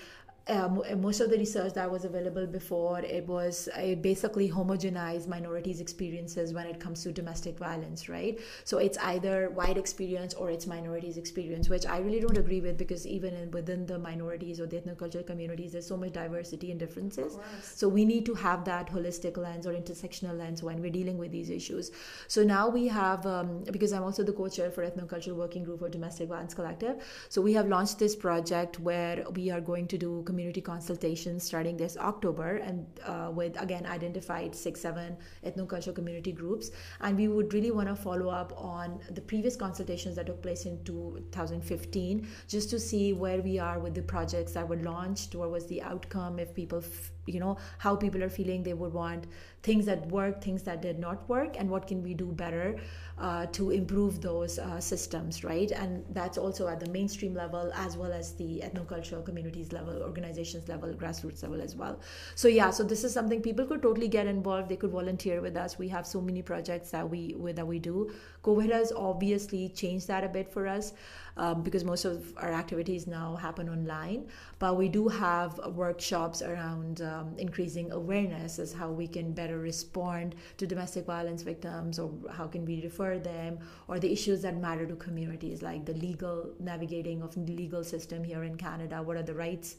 uh, 0.48 0.68
most 0.96 1.20
of 1.20 1.30
the 1.30 1.36
research 1.36 1.74
that 1.74 1.90
was 1.90 2.04
available 2.04 2.46
before 2.46 3.00
it 3.00 3.26
was 3.26 3.68
it 3.76 4.00
basically 4.02 4.48
homogenized 4.48 5.26
minorities 5.26 5.80
experiences 5.80 6.52
when 6.52 6.66
it 6.66 6.78
comes 6.78 7.02
to 7.02 7.12
domestic 7.12 7.58
violence 7.58 8.08
right? 8.08 8.38
So 8.64 8.78
it's 8.78 8.98
either 8.98 9.50
white 9.50 9.76
experience 9.76 10.34
or 10.34 10.50
it's 10.50 10.66
minorities 10.66 11.16
experience 11.16 11.68
which 11.68 11.86
i 11.86 11.98
really 11.98 12.20
don't 12.20 12.38
agree 12.38 12.60
with 12.60 12.78
because 12.78 13.06
even 13.06 13.34
in, 13.34 13.50
within 13.50 13.86
the 13.86 13.98
minorities 13.98 14.60
or 14.60 14.66
the 14.66 14.76
ethnocultural 14.76 15.26
communities 15.26 15.72
there's 15.72 15.86
so 15.86 15.96
much 15.96 16.12
diversity 16.12 16.70
and 16.70 16.78
differences. 16.80 17.38
So 17.62 17.88
we 17.88 18.04
need 18.04 18.24
to 18.26 18.34
have 18.34 18.64
that 18.64 18.90
holistic 18.90 19.36
lens 19.36 19.66
or 19.66 19.72
intersectional 19.72 20.36
lens 20.38 20.62
when 20.62 20.80
we're 20.80 20.90
dealing 20.90 21.18
with 21.18 21.32
these 21.32 21.50
issues. 21.50 21.90
So 22.28 22.42
now 22.42 22.68
we 22.68 22.86
have 22.88 23.26
um, 23.26 23.64
because 23.70 23.92
i'm 23.92 24.02
also 24.02 24.22
the 24.22 24.32
co-chair 24.32 24.70
for 24.70 24.84
ethnocultural 24.88 25.36
working 25.36 25.64
group 25.64 25.80
for 25.80 25.88
domestic 25.88 26.28
violence 26.28 26.54
collective 26.54 26.96
so 27.28 27.40
we 27.40 27.52
have 27.52 27.68
launched 27.68 27.98
this 27.98 28.14
project 28.14 28.78
where 28.80 29.24
we 29.34 29.50
are 29.50 29.60
going 29.60 29.86
to 29.86 29.98
do 29.98 30.22
community 30.36 30.60
consultations 30.60 31.42
starting 31.42 31.78
this 31.78 31.96
October, 31.96 32.56
and 32.56 32.84
uh, 33.06 33.30
with 33.32 33.58
again 33.60 33.86
identified 33.86 34.54
six, 34.54 34.82
seven 34.82 35.16
ethnocultural 35.46 35.94
community 35.94 36.32
groups. 36.32 36.70
And 37.00 37.16
we 37.16 37.28
would 37.28 37.54
really 37.54 37.70
want 37.70 37.88
to 37.88 37.96
follow 37.96 38.28
up 38.28 38.52
on 38.56 39.00
the 39.10 39.22
previous 39.22 39.56
consultations 39.56 40.16
that 40.16 40.26
took 40.26 40.42
place 40.42 40.66
in 40.66 40.84
2015, 40.84 42.28
just 42.48 42.68
to 42.68 42.78
see 42.78 43.14
where 43.14 43.40
we 43.40 43.58
are 43.58 43.78
with 43.78 43.94
the 43.94 44.02
projects 44.02 44.52
that 44.52 44.68
were 44.68 44.82
launched, 44.92 45.34
what 45.34 45.50
was 45.50 45.66
the 45.66 45.80
outcome, 45.80 46.38
if 46.38 46.54
people 46.54 46.82
f- 46.84 47.12
you 47.26 47.40
know 47.40 47.56
how 47.78 47.94
people 47.94 48.22
are 48.22 48.28
feeling 48.28 48.62
they 48.62 48.74
would 48.74 48.92
want 48.92 49.26
things 49.62 49.84
that 49.86 50.06
work 50.08 50.42
things 50.42 50.62
that 50.62 50.80
did 50.80 50.98
not 50.98 51.28
work 51.28 51.56
and 51.58 51.68
what 51.68 51.86
can 51.86 52.02
we 52.02 52.14
do 52.14 52.26
better 52.26 52.76
uh, 53.18 53.46
to 53.46 53.70
improve 53.70 54.20
those 54.20 54.58
uh, 54.58 54.80
systems 54.80 55.42
right 55.42 55.72
and 55.72 56.04
that's 56.10 56.38
also 56.38 56.68
at 56.68 56.78
the 56.78 56.90
mainstream 56.90 57.34
level 57.34 57.72
as 57.74 57.96
well 57.96 58.12
as 58.12 58.34
the 58.34 58.62
ethnocultural 58.64 59.24
communities 59.24 59.72
level 59.72 60.02
organizations 60.26 60.68
level 60.68 60.92
grassroots 60.92 61.42
level 61.42 61.60
as 61.60 61.76
well 61.76 62.00
so 62.34 62.48
yeah 62.48 62.70
so 62.70 62.84
this 62.84 63.04
is 63.04 63.12
something 63.12 63.40
people 63.40 63.64
could 63.64 63.82
totally 63.82 64.08
get 64.08 64.26
involved 64.26 64.68
they 64.68 64.76
could 64.76 64.90
volunteer 64.90 65.40
with 65.40 65.56
us 65.56 65.78
we 65.78 65.88
have 65.88 66.06
so 66.06 66.20
many 66.20 66.42
projects 66.42 66.90
that 66.90 67.08
we 67.08 67.34
that 67.60 67.66
we 67.66 67.78
do 67.78 68.10
covid 68.42 68.72
has 68.72 68.92
obviously 68.92 69.68
changed 69.68 70.08
that 70.08 70.24
a 70.24 70.28
bit 70.28 70.52
for 70.52 70.66
us 70.66 70.92
um, 71.36 71.62
because 71.62 71.84
most 71.84 72.04
of 72.04 72.32
our 72.38 72.52
activities 72.52 73.06
now 73.06 73.36
happen 73.36 73.68
online. 73.68 74.26
But 74.58 74.76
we 74.76 74.88
do 74.88 75.08
have 75.08 75.58
workshops 75.74 76.42
around 76.42 77.02
um, 77.02 77.34
increasing 77.38 77.92
awareness 77.92 78.58
as 78.58 78.72
how 78.72 78.90
we 78.90 79.06
can 79.06 79.32
better 79.32 79.58
respond 79.58 80.34
to 80.56 80.66
domestic 80.66 81.04
violence 81.04 81.42
victims 81.42 81.98
or 81.98 82.10
how 82.30 82.46
can 82.46 82.64
we 82.64 82.82
refer 82.82 83.18
them 83.18 83.58
or 83.88 83.98
the 83.98 84.10
issues 84.10 84.42
that 84.42 84.56
matter 84.56 84.86
to 84.86 84.96
communities 84.96 85.62
like 85.62 85.84
the 85.84 85.94
legal 85.94 86.50
navigating 86.58 87.22
of 87.22 87.34
the 87.34 87.52
legal 87.52 87.84
system 87.84 88.24
here 88.24 88.44
in 88.44 88.56
Canada. 88.56 89.02
What 89.02 89.16
are 89.16 89.22
the 89.22 89.34
rights? 89.34 89.76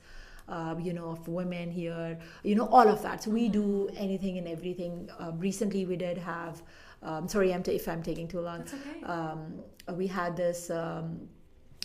Uh, 0.48 0.76
you 0.80 0.94
know, 0.94 1.10
of 1.10 1.28
women 1.28 1.70
here, 1.70 2.18
you 2.44 2.56
know, 2.56 2.68
all 2.68 2.88
of 2.88 3.02
that. 3.02 3.22
So 3.22 3.32
we 3.32 3.50
do 3.50 3.90
anything 3.98 4.38
and 4.38 4.48
everything. 4.48 5.10
Uh, 5.20 5.32
recently, 5.36 5.86
we 5.86 5.98
did 5.98 6.18
have. 6.18 6.62
Um, 7.04 7.28
sorry, 7.28 7.54
I'm 7.54 7.64
t- 7.64 7.76
if 7.76 7.88
I'm 7.88 8.02
taking 8.02 8.30
too 8.30 8.40
long. 8.40 8.62
Okay. 8.62 9.04
Um, 9.04 9.60
we 9.94 10.08
had 10.08 10.38
this 10.38 10.70
um, 10.70 11.28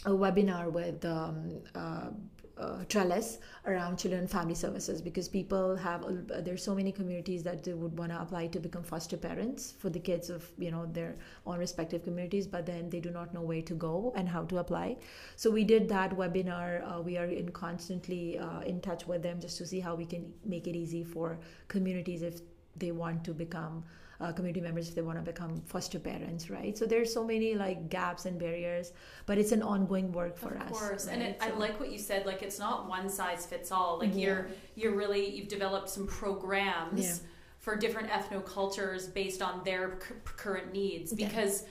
a 0.07 0.11
webinar 0.11 0.70
with 0.70 1.05
um, 1.05 1.61
uh, 1.75 2.11
uh, 2.59 2.85
Trellis 2.88 3.38
around 3.67 3.99
children 3.99 4.21
and 4.21 4.31
family 4.31 4.55
services 4.55 5.01
because 5.01 5.29
people 5.29 5.77
have 5.77 6.05
uh, 6.05 6.41
there's 6.41 6.62
so 6.62 6.75
many 6.75 6.93
communities 6.93 7.43
that 7.43 7.65
they 7.65 7.73
would 7.73 7.97
want 7.99 8.12
to 8.12 8.21
apply 8.21 8.47
to 8.49 8.61
become 8.61 8.83
foster 8.83 9.17
parents 9.17 9.73
for 9.79 9.91
the 9.91 9.99
kids 9.99 10.31
of 10.31 10.51
you 10.59 10.71
know 10.71 10.87
their 10.93 11.17
own 11.47 11.59
respective 11.59 12.05
communities 12.05 12.47
but 12.47 12.67
then 12.67 12.91
they 12.91 13.01
do 13.01 13.11
not 13.11 13.33
know 13.33 13.41
where 13.41 13.62
to 13.62 13.75
go 13.75 14.12
and 14.17 14.29
how 14.29 14.45
to 14.45 14.59
apply. 14.59 14.97
So 15.37 15.51
we 15.51 15.65
did 15.65 15.88
that 15.88 16.17
webinar 16.17 16.83
uh, 16.87 17.01
we 17.01 17.17
are 17.17 17.27
in 17.27 17.51
constantly 17.51 18.38
uh, 18.38 18.61
in 18.61 18.81
touch 18.81 19.07
with 19.07 19.23
them 19.23 19.41
just 19.41 19.59
to 19.59 19.67
see 19.67 19.81
how 19.81 19.95
we 19.95 20.05
can 20.05 20.33
make 20.45 20.67
it 20.67 20.77
easy 20.77 21.05
for 21.05 21.38
communities 21.69 22.23
if 22.23 22.41
they 22.77 22.93
want 22.93 23.25
to 23.25 23.35
become 23.35 23.85
uh, 24.23 24.33
community 24.33 24.61
members 24.61 24.89
if 24.89 24.95
they 24.95 25.03
want 25.03 25.19
to 25.19 25.23
become 25.33 25.61
foster 25.67 25.99
parents, 25.99 26.49
right? 26.49 26.77
So 26.79 26.87
there's 26.87 27.13
so 27.13 27.25
many 27.25 27.55
like 27.55 27.89
gaps 27.89 28.25
and 28.27 28.39
barriers, 28.39 28.93
but 29.27 29.37
it's 29.39 29.53
an 29.53 29.63
ongoing 29.63 30.13
work 30.13 30.37
for 30.39 30.57
us. 30.57 30.71
Of 30.71 30.77
course, 30.77 31.07
right? 31.07 31.15
and 31.15 31.23
it, 31.23 31.43
so, 31.43 31.49
I 31.49 31.59
like 31.59 31.81
what 31.81 31.91
you 31.91 31.99
said. 31.99 32.25
Like 32.25 32.43
it's 32.43 32.59
not 32.59 32.89
one 32.89 33.09
size 33.09 33.45
fits 33.47 33.73
all. 33.73 33.99
Like 33.99 34.11
Yeah. 34.15 34.21
you're 34.25 34.47
you're 34.77 34.95
really 34.95 35.29
you've 35.35 35.49
developed 35.49 35.91
some 35.91 36.07
programs 36.07 37.01
Yeah. 37.07 37.15
for 37.59 37.77
different 37.77 38.09
ethnocultures 38.11 39.13
based 39.13 39.43
on 39.43 39.63
their 39.65 39.99
c- 40.01 40.15
current 40.25 40.73
needs. 40.73 41.13
Yeah. 41.13 41.29
Because 41.29 41.65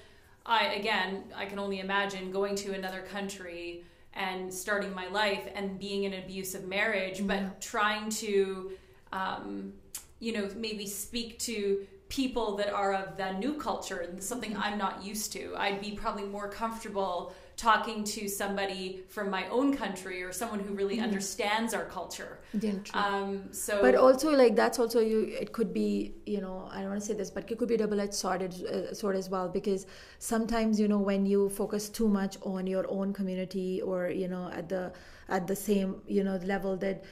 I 0.45 0.73
again 0.73 1.23
I 1.35 1.45
can 1.45 1.57
only 1.59 1.79
imagine 1.79 2.31
going 2.31 2.55
to 2.57 2.73
another 2.73 3.01
country 3.01 3.85
and 4.13 4.53
starting 4.53 4.93
my 4.93 5.07
life 5.07 5.43
and 5.55 5.79
being 5.79 6.03
in 6.03 6.11
an 6.13 6.23
abusive 6.23 6.67
marriage, 6.67 7.19
Yeah. 7.21 7.27
but 7.27 7.61
trying 7.61 8.09
to 8.09 8.71
um, 9.13 9.73
you 10.19 10.31
know 10.33 10.49
maybe 10.57 10.85
speak 10.85 11.39
to 11.39 11.87
people 12.11 12.57
that 12.57 12.69
are 12.73 12.93
of 12.93 13.15
the 13.15 13.31
new 13.39 13.53
culture 13.53 13.99
and 13.99 14.21
something 14.21 14.55
I'm 14.57 14.77
not 14.77 15.01
used 15.01 15.31
to. 15.31 15.53
I'd 15.55 15.79
be 15.79 15.91
probably 15.91 16.25
more 16.25 16.49
comfortable 16.49 17.33
talking 17.55 18.03
to 18.03 18.27
somebody 18.27 19.03
from 19.07 19.29
my 19.29 19.47
own 19.47 19.77
country 19.77 20.21
or 20.21 20.33
someone 20.33 20.59
who 20.59 20.73
really 20.73 20.99
understands 20.99 21.73
our 21.73 21.85
culture. 21.85 22.39
Yeah. 22.59 22.73
Um, 22.93 23.43
so, 23.51 23.81
but 23.81 23.95
also 23.95 24.31
like 24.31 24.57
that's 24.57 24.77
also 24.77 24.99
you 24.99 25.19
it 25.39 25.53
could 25.53 25.71
be 25.73 26.13
you 26.25 26.41
know 26.41 26.67
i 26.71 26.81
don't 26.81 26.89
want 26.89 27.01
to 27.01 27.07
say 27.07 27.13
this 27.13 27.29
but 27.29 27.49
it 27.49 27.57
could 27.57 27.69
be 27.69 27.77
double-edged 27.77 28.13
sword, 28.13 28.41
uh, 28.43 28.93
sword 28.93 29.15
as 29.15 29.29
well 29.29 29.47
because 29.47 29.85
sometimes 30.19 30.79
you 30.81 30.87
know 30.89 30.99
when 30.99 31.25
you 31.25 31.49
focus 31.49 31.87
too 31.87 32.09
much 32.09 32.37
on 32.41 32.67
your 32.67 32.85
own 32.89 33.13
community 33.13 33.81
or 33.81 34.09
you 34.09 34.27
know 34.27 34.49
at 34.53 34.67
the 34.67 34.91
at 35.29 35.47
the 35.47 35.55
same 35.55 36.01
you 36.07 36.23
know 36.23 36.35
level 36.43 36.75
that 36.75 37.03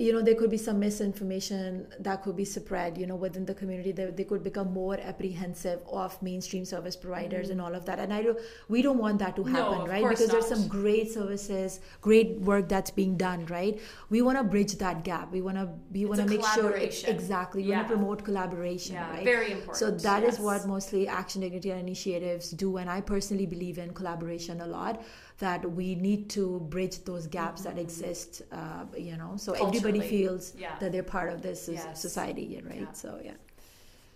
you 0.00 0.12
know 0.12 0.22
there 0.22 0.36
could 0.36 0.50
be 0.50 0.56
some 0.56 0.78
misinformation 0.78 1.86
that 1.98 2.22
could 2.22 2.36
be 2.36 2.44
spread 2.44 2.96
you 2.96 3.06
know 3.06 3.16
within 3.16 3.44
the 3.44 3.54
community. 3.54 3.90
They, 3.92 4.06
they 4.06 4.24
could 4.24 4.44
become 4.44 4.72
more 4.72 4.96
apprehensive 5.12 5.80
of 5.90 6.20
mainstream 6.22 6.64
service 6.64 6.94
providers 6.94 7.50
and 7.50 7.60
all 7.60 7.74
of 7.74 7.84
that. 7.86 7.98
And 7.98 8.12
i 8.14 8.22
do 8.22 8.36
we 8.68 8.80
don't 8.82 8.98
want 8.98 9.18
that 9.18 9.34
to 9.36 9.42
Mm. 9.42 9.52
No, 9.52 9.72
happen 9.72 9.90
right? 9.90 10.08
because 10.08 10.28
there's 10.28 10.46
some 10.46 10.68
great 10.68 11.10
services 11.12 11.80
great 12.00 12.38
work 12.50 12.68
that's 12.68 12.90
being 12.92 13.16
done 13.16 13.46
right? 13.46 13.80
We 14.10 14.22
want 14.22 14.38
to 14.38 14.44
bridge 14.44 14.74
that 14.84 15.02
gap. 15.04 15.32
We 15.32 15.42
want 15.42 15.56
to 15.56 15.68
we 15.92 16.04
want 16.04 16.20
to 16.20 16.26
make 16.26 16.44
sure 16.54 16.72
exactly. 17.14 17.62
We 17.62 17.68
Yeah. 17.70 17.78
want 17.78 17.88
to 17.88 17.94
promote 17.96 18.24
collaboration 18.24 18.94
yeah, 18.94 19.10
right? 19.10 19.24
very 19.24 19.50
important. 19.52 19.76
so 19.76 19.90
that 20.08 20.22
is 20.22 20.34
yes. 20.34 20.40
what 20.46 20.66
mostly 20.74 21.08
action 21.08 21.40
dignity 21.40 21.70
and 21.70 21.80
initiatives 21.80 22.50
do 22.50 22.76
and 22.76 22.88
i 22.96 23.00
personally 23.00 23.46
believe 23.46 23.78
in 23.78 23.92
collaboration 24.00 24.60
a 24.60 24.66
lot 24.66 25.02
that 25.38 25.60
we 25.70 25.94
need 25.94 26.28
to 26.30 26.60
bridge 26.68 27.04
those 27.04 27.26
gaps 27.28 27.62
that 27.62 27.78
exist 27.78 28.42
uh, 28.52 28.84
you 28.96 29.16
know 29.16 29.32
so 29.36 29.52
everybody 29.66 30.00
feels 30.00 30.50
Mm-hmm. 30.52 30.60
Yeah. 30.62 30.78
that 30.80 30.90
they're 30.92 31.02
part 31.18 31.32
of 31.32 31.42
this 31.42 31.68
Yes. 31.72 32.00
society 32.00 32.60
right 32.66 32.80
Yeah. 32.80 32.92
so 32.92 33.20
yeah 33.24 33.32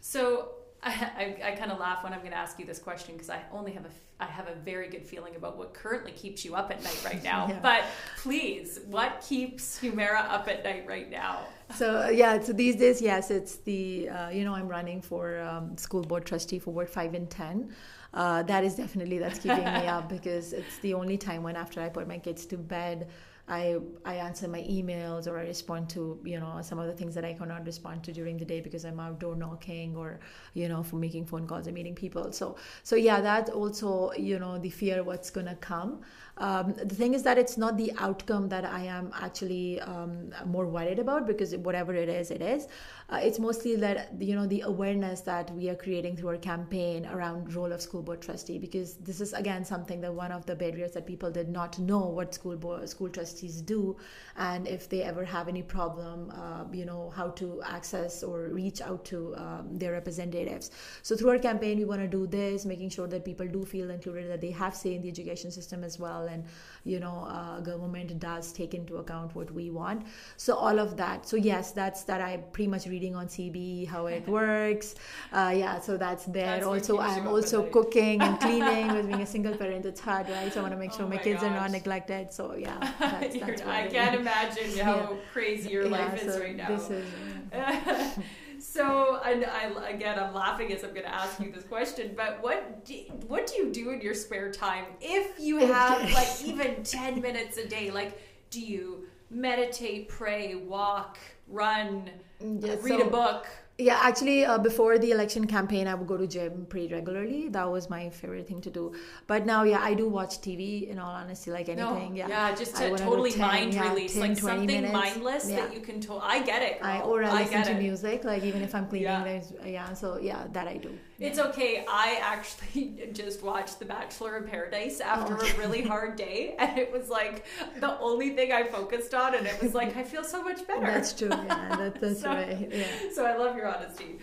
So 0.00 0.48
I, 0.84 1.36
I, 1.44 1.48
I 1.50 1.52
kind 1.52 1.70
of 1.70 1.78
laugh 1.78 2.02
when 2.02 2.12
I'm 2.12 2.18
going 2.20 2.32
to 2.32 2.36
ask 2.36 2.58
you 2.58 2.66
this 2.66 2.80
question 2.80 3.14
because 3.14 3.30
I 3.30 3.40
only 3.52 3.72
have 3.72 3.84
a 3.84 3.90
I 4.20 4.26
have 4.26 4.48
a 4.48 4.54
very 4.54 4.88
good 4.88 5.04
feeling 5.04 5.34
about 5.36 5.56
what 5.58 5.74
currently 5.74 6.12
keeps 6.12 6.44
you 6.44 6.54
up 6.54 6.70
at 6.70 6.80
night 6.82 7.00
right 7.04 7.22
now. 7.32 7.46
Yeah. 7.48 7.58
But 7.60 7.82
please, 8.18 8.78
what 8.86 9.20
keeps 9.28 9.80
Humaira 9.80 10.22
up 10.36 10.46
at 10.48 10.62
night 10.64 10.84
right 10.88 11.08
now? 11.10 11.34
so 11.80 12.02
uh, 12.02 12.08
yeah 12.08 12.40
so 12.40 12.52
these 12.52 12.76
days 12.76 13.00
yes 13.00 13.30
it's 13.30 13.54
the 13.70 14.08
uh, 14.16 14.28
you 14.36 14.44
know 14.44 14.54
i'm 14.54 14.68
running 14.68 15.00
for 15.00 15.24
um, 15.40 15.74
school 15.78 16.02
board 16.02 16.24
trustee 16.26 16.58
for 16.58 16.70
ward 16.76 16.90
5 16.90 17.14
and 17.14 17.30
10 17.30 17.72
uh, 18.14 18.42
that 18.42 18.64
is 18.64 18.74
definitely 18.74 19.18
that's 19.18 19.38
keeping 19.38 19.64
me 19.64 19.86
up 19.86 20.08
because 20.16 20.52
it's 20.52 20.78
the 20.78 20.94
only 20.94 21.16
time 21.16 21.42
when 21.42 21.56
after 21.56 21.80
i 21.80 21.88
put 21.88 22.06
my 22.06 22.18
kids 22.18 22.46
to 22.46 22.56
bed 22.56 23.08
I, 23.48 23.78
I 24.04 24.14
answer 24.14 24.46
my 24.48 24.60
emails 24.60 25.26
or 25.26 25.38
I 25.38 25.42
respond 25.42 25.90
to 25.90 26.18
you 26.24 26.38
know 26.38 26.60
some 26.62 26.78
of 26.78 26.86
the 26.86 26.92
things 26.92 27.14
that 27.16 27.24
I 27.24 27.32
cannot 27.32 27.66
respond 27.66 28.04
to 28.04 28.12
during 28.12 28.38
the 28.38 28.44
day 28.44 28.60
because 28.60 28.84
I'm 28.84 29.00
outdoor 29.00 29.34
knocking 29.34 29.96
or 29.96 30.20
you 30.54 30.68
know 30.68 30.82
for 30.82 30.96
making 30.96 31.26
phone 31.26 31.46
calls 31.46 31.66
and 31.66 31.74
meeting 31.74 31.94
people 31.94 32.32
so 32.32 32.56
so 32.82 32.96
yeah 32.96 33.20
that's 33.20 33.50
also 33.50 34.12
you 34.12 34.38
know 34.38 34.58
the 34.58 34.70
fear 34.70 35.02
what's 35.02 35.30
gonna 35.30 35.56
come 35.56 36.02
um, 36.38 36.72
the 36.72 36.94
thing 36.94 37.12
is 37.14 37.22
that 37.24 37.36
it's 37.36 37.58
not 37.58 37.76
the 37.76 37.92
outcome 37.98 38.48
that 38.48 38.64
I 38.64 38.84
am 38.84 39.12
actually 39.20 39.80
um, 39.82 40.32
more 40.46 40.66
worried 40.66 40.98
about 40.98 41.26
because 41.26 41.54
whatever 41.56 41.94
it 41.94 42.08
is, 42.08 42.30
it 42.30 42.40
is. 42.40 42.68
Uh, 43.10 43.20
it's 43.22 43.38
mostly 43.38 43.76
that 43.76 44.10
you 44.18 44.34
know 44.34 44.46
the 44.46 44.62
awareness 44.62 45.20
that 45.20 45.54
we 45.54 45.68
are 45.68 45.74
creating 45.74 46.16
through 46.16 46.30
our 46.30 46.36
campaign 46.38 47.04
around 47.06 47.52
role 47.54 47.70
of 47.70 47.82
school 47.82 48.00
board 48.02 48.22
trustee 48.22 48.58
because 48.58 48.94
this 48.96 49.20
is 49.20 49.34
again 49.34 49.64
something 49.64 50.00
that 50.00 50.12
one 50.12 50.32
of 50.32 50.46
the 50.46 50.54
barriers 50.54 50.92
that 50.92 51.06
people 51.06 51.30
did 51.30 51.48
not 51.50 51.78
know 51.78 52.06
what 52.06 52.32
school 52.34 52.56
board 52.56 52.88
school 52.88 53.10
trustees 53.32 53.60
do 53.60 53.96
and 54.36 54.66
if 54.66 54.88
they 54.88 55.02
ever 55.02 55.24
have 55.24 55.48
any 55.48 55.62
problem 55.62 56.32
uh, 56.34 56.64
you 56.72 56.84
know 56.84 57.10
how 57.14 57.28
to 57.28 57.62
access 57.66 58.22
or 58.22 58.48
reach 58.50 58.80
out 58.80 59.04
to 59.04 59.34
um, 59.36 59.68
their 59.72 59.92
representatives. 59.92 60.70
So 61.02 61.16
through 61.16 61.30
our 61.30 61.38
campaign 61.38 61.78
we 61.78 61.84
want 61.84 62.00
to 62.00 62.08
do 62.08 62.26
this 62.26 62.64
making 62.64 62.90
sure 62.90 63.06
that 63.08 63.24
people 63.24 63.46
do 63.46 63.64
feel 63.64 63.90
included 63.90 64.30
that 64.30 64.40
they 64.40 64.50
have 64.50 64.74
say 64.74 64.94
in 64.94 65.02
the 65.02 65.08
education 65.08 65.50
system 65.50 65.84
as 65.84 65.98
well 65.98 66.26
and 66.26 66.44
you 66.84 66.98
know 67.00 67.26
uh, 67.28 67.60
government 67.60 68.18
does 68.18 68.52
take 68.52 68.74
into 68.74 68.96
account 68.96 69.34
what 69.34 69.50
we 69.52 69.70
want. 69.70 70.06
So 70.36 70.54
all 70.54 70.78
of 70.78 70.96
that. 70.96 71.28
So 71.28 71.36
yes 71.36 71.72
that's 71.72 72.04
that 72.04 72.20
i'm 72.20 72.42
pretty 72.52 72.68
much 72.68 72.86
reading 72.86 73.14
on 73.14 73.26
CB 73.28 73.86
how 73.86 74.06
it 74.06 74.26
works. 74.40 74.94
Uh, 75.32 75.52
yeah 75.54 75.80
so 75.80 75.96
that's 75.96 76.24
there. 76.24 76.60
That's 76.60 76.66
also 76.66 76.98
i'm 76.98 77.26
also 77.26 77.64
cooking 77.64 78.20
and 78.22 78.40
cleaning 78.44 78.92
with 78.94 79.06
being 79.08 79.22
a 79.22 79.26
single 79.26 79.56
parent 79.56 79.84
it's 79.86 80.00
hard 80.00 80.28
right? 80.28 80.52
So 80.52 80.60
i 80.60 80.62
want 80.62 80.74
to 80.74 80.78
make 80.78 80.92
sure 80.92 81.02
Oh 81.04 81.08
my, 81.08 81.16
my 81.16 81.22
kids 81.22 81.42
are 81.42 81.50
not 81.50 81.70
neglected. 81.70 82.32
So 82.32 82.54
yeah 82.54 83.21
that's, 83.22 83.38
that's 83.38 83.62
what 83.62 83.68
I 83.74 83.86
can't 83.88 84.14
imagine 84.20 84.78
how 84.84 84.96
Yeah. 84.96 85.16
crazy 85.32 85.70
your 85.70 85.84
Yeah, 85.84 85.90
life 85.90 86.22
is 86.22 86.34
so 86.34 86.40
right 86.40 86.56
now. 86.56 86.68
this 86.76 86.90
is 86.90 87.04
so, 88.58 89.20
and 89.24 89.44
I 89.44 89.90
again, 89.90 90.18
I'm 90.18 90.32
laughing 90.34 90.72
as 90.72 90.84
I'm 90.84 90.90
going 90.90 91.02
to 91.06 91.14
ask 91.14 91.40
you 91.40 91.50
this 91.52 91.64
question. 91.64 92.12
But 92.16 92.42
what 92.42 92.84
do, 92.84 92.94
what 93.28 93.46
do 93.46 93.54
you 93.56 93.72
do 93.72 93.90
in 93.90 94.00
your 94.00 94.14
spare 94.14 94.50
time 94.52 94.84
if 95.00 95.38
you 95.38 95.58
have 95.58 96.00
like 96.12 96.28
even 96.44 96.82
ten 96.84 97.20
minutes 97.20 97.58
a 97.58 97.66
day? 97.66 97.90
Like, 97.90 98.20
do 98.50 98.60
you 98.60 99.06
meditate, 99.30 100.08
pray, 100.08 100.54
walk, 100.54 101.18
run, 101.48 102.10
mm, 102.42 102.64
Yeah, 102.64 102.76
read 102.80 103.00
so- 103.00 103.06
a 103.08 103.10
book? 103.10 103.46
Yeah, 103.82 103.98
actually, 104.02 104.44
uh, 104.44 104.58
before 104.58 104.98
the 104.98 105.10
election 105.10 105.46
campaign, 105.46 105.86
I 105.88 105.94
would 105.94 106.06
go 106.06 106.16
to 106.16 106.26
gym 106.26 106.66
pretty 106.68 106.92
regularly. 106.94 107.48
That 107.48 107.68
was 107.70 107.90
my 107.90 108.10
favorite 108.10 108.46
thing 108.46 108.60
to 108.62 108.70
do. 108.70 108.94
But 109.26 109.44
now, 109.46 109.64
yeah, 109.64 109.80
I 109.80 109.94
do 109.94 110.08
watch 110.08 110.40
TV. 110.40 110.88
In 110.88 110.98
all 110.98 111.10
honesty, 111.10 111.50
like 111.50 111.68
anything. 111.68 112.10
no, 112.14 112.26
yeah, 112.28 112.54
just 112.54 112.76
to 112.76 112.96
totally 112.96 113.32
10, 113.32 113.40
mind 113.40 113.74
yeah, 113.74 113.88
release, 113.88 114.12
10, 114.14 114.22
like 114.22 114.38
something 114.38 114.66
minutes. 114.66 114.92
mindless 114.92 115.50
Yeah. 115.50 115.56
that 115.56 115.74
you 115.74 115.80
can. 115.80 116.00
To- 116.02 116.20
I 116.34 116.42
get 116.42 116.62
it. 116.62 116.80
Girl. 116.80 116.90
I 116.90 117.00
or 117.00 117.24
I, 117.24 117.32
listen 117.40 117.52
get 117.52 117.64
to 117.66 117.72
it. 117.72 117.78
music. 117.86 118.24
Like 118.24 118.42
even 118.44 118.62
if 118.62 118.74
I'm 118.74 118.86
cleaning, 118.86 119.08
Yeah. 119.08 119.24
there's 119.24 119.52
yeah. 119.66 119.92
So 119.94 120.18
yeah, 120.30 120.46
that 120.52 120.68
I 120.68 120.76
do. 120.76 120.92
It's 121.22 121.38
okay. 121.38 121.84
I 121.88 122.18
actually 122.20 123.08
just 123.12 123.42
watched 123.42 123.78
The 123.78 123.84
Bachelor 123.84 124.36
in 124.38 124.44
Paradise 124.44 125.00
after 125.00 125.36
Oh. 125.40 125.46
a 125.46 125.58
really 125.58 125.82
hard 125.82 126.16
day, 126.26 126.54
and 126.58 126.76
it 126.78 126.92
was 126.92 127.08
like 127.08 127.44
the 127.80 127.98
only 128.00 128.30
thing 128.30 128.52
I 128.52 128.64
focused 128.64 129.14
on, 129.14 129.34
and 129.34 129.46
it 129.46 129.62
was 129.62 129.74
like 129.74 129.96
I 129.96 130.02
feel 130.04 130.24
so 130.24 130.42
much 130.42 130.66
better. 130.66 130.86
That's 130.86 131.12
true. 131.12 131.28
Yeah, 131.30 131.76
that, 131.76 131.94
that's 132.00 132.20
So- 132.22 132.28
right. 132.28 132.68
Yeah. 132.72 132.86
so 133.14 133.24
I 133.24 133.36
love 133.36 133.56
your 133.56 133.68
honesty. 133.74 134.18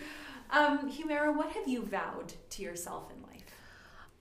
Um, 0.50 0.90
Humaira, 0.90 1.34
what 1.36 1.50
have 1.52 1.68
you 1.68 1.82
vowed 1.84 2.32
to 2.50 2.62
yourself 2.62 3.10
in 3.14 3.22
life? 3.22 3.44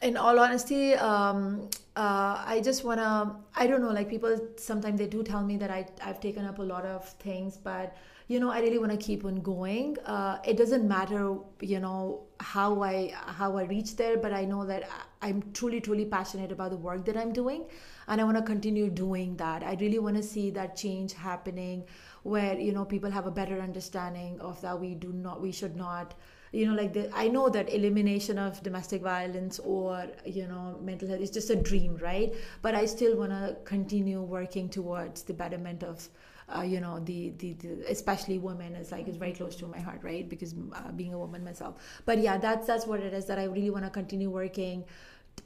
In 0.01 0.15
all 0.15 0.39
honesty 0.39 0.93
um, 0.95 1.69
uh, 1.95 2.41
i 2.45 2.61
just 2.63 2.83
want 2.83 2.99
to 2.99 3.35
i 3.55 3.67
don't 3.67 3.81
know 3.81 3.91
like 3.91 4.09
people 4.09 4.37
sometimes 4.57 4.97
they 4.97 5.07
do 5.07 5.23
tell 5.23 5.43
me 5.43 5.57
that 5.57 5.69
I, 5.69 5.85
i've 6.03 6.19
taken 6.19 6.45
up 6.45 6.59
a 6.59 6.63
lot 6.63 6.85
of 6.85 7.07
things 7.19 7.57
but 7.57 7.97
you 8.27 8.39
know 8.39 8.49
i 8.49 8.59
really 8.61 8.77
want 8.77 8.91
to 8.91 8.97
keep 8.97 9.25
on 9.25 9.41
going. 9.41 9.97
Uh, 10.05 10.37
it 10.45 10.55
doesn't 10.55 10.87
matter 10.87 11.35
you 11.61 11.79
know 11.79 12.21
how 12.39 12.81
i 12.81 13.11
how 13.25 13.57
i 13.57 13.63
reach 13.63 13.95
there 13.97 14.17
but 14.17 14.31
i 14.31 14.45
know 14.45 14.65
that 14.65 14.89
i'm 15.21 15.43
truly 15.53 15.81
truly 15.81 16.05
passionate 16.05 16.51
about 16.51 16.71
the 16.71 16.77
work 16.77 17.03
that 17.05 17.17
i'm 17.17 17.33
doing 17.33 17.65
and 18.07 18.21
i 18.21 18.23
want 18.23 18.37
to 18.37 18.43
continue 18.43 18.89
doing 18.89 19.35
that. 19.37 19.63
I 19.63 19.75
really 19.81 19.99
want 19.99 20.15
to 20.15 20.23
see 20.23 20.49
that 20.51 20.77
change 20.77 21.13
happening 21.13 21.83
where 22.23 22.57
you 22.57 22.71
know 22.71 22.85
people 22.85 23.11
have 23.11 23.25
a 23.25 23.31
better 23.31 23.59
understanding 23.59 24.39
of 24.39 24.61
that 24.61 24.79
we 24.79 24.95
do 24.95 25.11
not 25.11 25.41
we 25.41 25.51
should 25.51 25.75
not 25.75 26.13
you 26.51 26.65
know 26.65 26.73
like 26.73 26.93
the, 26.93 27.09
i 27.15 27.27
know 27.27 27.49
that 27.49 27.71
elimination 27.73 28.37
of 28.37 28.61
domestic 28.63 29.01
violence 29.01 29.59
or 29.59 30.07
you 30.25 30.47
know 30.47 30.77
mental 30.81 31.07
health 31.07 31.21
is 31.21 31.31
just 31.31 31.49
a 31.49 31.55
dream 31.55 31.97
right? 32.01 32.33
But 32.61 32.75
i 32.75 32.85
still 32.85 33.17
want 33.17 33.31
to 33.31 33.57
continue 33.65 34.21
working 34.21 34.69
towards 34.69 35.23
the 35.23 35.33
betterment 35.33 35.83
of 35.83 36.07
uh, 36.55 36.61
you 36.61 36.79
know 36.79 36.99
the, 36.99 37.31
the 37.37 37.53
the 37.53 37.85
especially 37.89 38.39
women 38.39 38.75
is 38.75 38.91
like 38.91 39.07
is 39.07 39.17
very 39.17 39.33
close 39.33 39.55
to 39.57 39.67
my 39.67 39.79
heart 39.79 39.99
right? 40.03 40.27
Because 40.27 40.55
uh, 40.73 40.91
being 40.91 41.13
a 41.13 41.17
woman 41.19 41.43
myself. 41.43 41.75
But 42.05 42.19
yeah 42.19 42.37
that's 42.37 42.65
that's 42.67 42.87
what 42.87 42.99
it 42.99 43.13
is 43.13 43.25
that 43.25 43.37
i 43.39 43.43
really 43.43 43.69
want 43.69 43.85
to 43.85 43.91
continue 43.91 44.29
working 44.29 44.83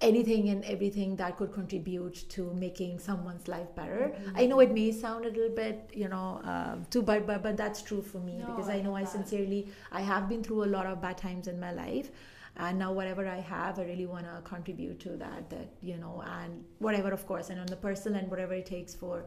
anything 0.01 0.49
and 0.49 0.63
everything 0.65 1.15
that 1.17 1.37
could 1.37 1.51
contribute 1.53 2.15
to 2.29 2.53
making 2.53 2.99
someone's 2.99 3.47
life 3.47 3.73
better. 3.75 4.11
Mm-hmm. 4.13 4.37
I 4.37 4.45
know 4.45 4.59
it 4.59 4.71
may 4.73 4.91
sound 4.91 5.25
a 5.25 5.29
little 5.29 5.49
bit, 5.55 5.89
you 5.93 6.07
know, 6.07 6.41
um, 6.43 6.85
too, 6.89 7.01
but, 7.01 7.25
but 7.27 7.43
but 7.43 7.57
that's 7.57 7.81
true 7.81 8.01
for 8.01 8.19
me 8.19 8.37
No, 8.39 8.47
because 8.47 8.69
I 8.69 8.75
I 8.75 8.81
know 8.81 8.95
I 8.95 9.03
sincerely 9.05 9.67
I 9.91 10.01
have 10.01 10.29
been 10.29 10.43
through 10.43 10.63
a 10.65 10.71
lot 10.77 10.85
of 10.85 11.01
bad 11.01 11.17
times 11.17 11.47
in 11.47 11.59
my 11.59 11.71
life. 11.71 12.11
And 12.55 12.77
now, 12.77 12.91
whatever 12.93 13.27
I 13.27 13.39
have, 13.39 13.79
I 13.79 13.83
really 13.83 14.05
want 14.05 14.25
to 14.25 14.41
contribute 14.43 14.99
to 15.01 15.09
that. 15.17 15.49
That 15.49 15.69
you 15.81 15.97
know, 15.97 16.23
and 16.25 16.63
whatever, 16.79 17.11
of 17.11 17.25
course, 17.25 17.49
and 17.49 17.59
on 17.59 17.65
the 17.65 17.75
personal 17.75 18.19
and 18.19 18.29
whatever 18.29 18.53
it 18.53 18.67
takes 18.67 18.93
for 18.93 19.25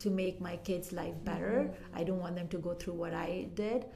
to 0.00 0.10
make 0.10 0.40
my 0.40 0.56
kids' 0.56 0.92
life 0.92 1.14
better. 1.24 1.70
Mm-hmm. 1.70 1.98
I 1.98 2.02
don't 2.02 2.18
want 2.18 2.34
them 2.34 2.48
to 2.48 2.58
go 2.58 2.74
through 2.74 2.94
what 2.94 3.14
I 3.14 3.48
did. 3.54 3.86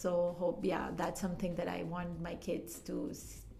so 0.00 0.36
hope 0.38 0.64
yeah 0.70 0.88
that's 0.96 1.20
something 1.20 1.54
that 1.54 1.68
i 1.68 1.82
want 1.82 2.20
my 2.20 2.34
kids 2.46 2.80
to 2.80 2.96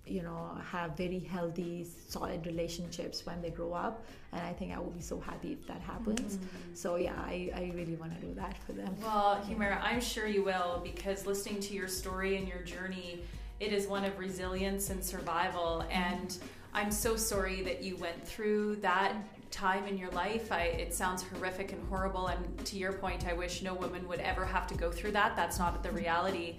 you 0.06 0.22
know 0.22 0.56
have 0.70 0.96
very 0.96 1.18
healthy 1.18 1.86
solid 2.08 2.46
relationships 2.46 3.26
when 3.26 3.42
they 3.42 3.50
grow 3.50 3.72
up. 3.72 4.04
And 4.32 4.42
i 4.42 4.52
think 4.52 4.72
i 4.74 4.78
will 4.78 4.90
be 4.90 5.00
so 5.00 5.18
happy 5.18 5.52
if 5.52 5.66
that 5.66 5.80
happens. 5.80 6.36
Mm-hmm. 6.36 6.74
so 6.74 6.96
yeah 6.96 7.14
i, 7.18 7.50
I 7.54 7.72
really 7.74 7.96
want 7.96 8.18
to 8.18 8.26
do 8.26 8.34
that 8.34 8.56
for 8.64 8.72
them. 8.72 8.94
Well 9.02 9.42
Humaira 9.48 9.80
i'm 9.82 10.00
sure 10.00 10.26
you 10.26 10.42
will 10.44 10.80
because 10.82 11.26
listening 11.26 11.60
to 11.60 11.74
your 11.74 11.88
story 11.88 12.36
and 12.36 12.46
your 12.48 12.62
journey 12.62 13.22
it 13.58 13.72
is 13.72 13.86
one 13.86 14.04
of 14.04 14.18
resilience 14.18 14.90
and 14.90 15.04
survival. 15.04 15.84
And 15.90 16.36
i'm 16.72 16.90
so 16.90 17.16
sorry 17.16 17.62
that 17.62 17.82
you 17.82 17.96
went 17.96 18.26
through 18.26 18.76
that 18.76 19.14
time 19.50 19.86
in 19.86 19.96
your 19.96 20.10
life. 20.10 20.50
I, 20.52 20.62
it 20.64 20.92
sounds 20.92 21.22
horrific 21.22 21.72
and 21.72 21.82
horrible. 21.88 22.26
And 22.26 22.64
to 22.66 22.76
your 22.76 22.92
point 22.92 23.26
i 23.26 23.32
wish 23.32 23.62
no 23.62 23.74
woman 23.74 24.06
would 24.08 24.20
ever 24.20 24.44
have 24.44 24.66
to 24.68 24.74
go 24.74 24.90
through 24.90 25.12
that. 25.12 25.34
That's 25.34 25.58
not 25.58 25.82
the 25.82 25.90
reality 25.90 26.56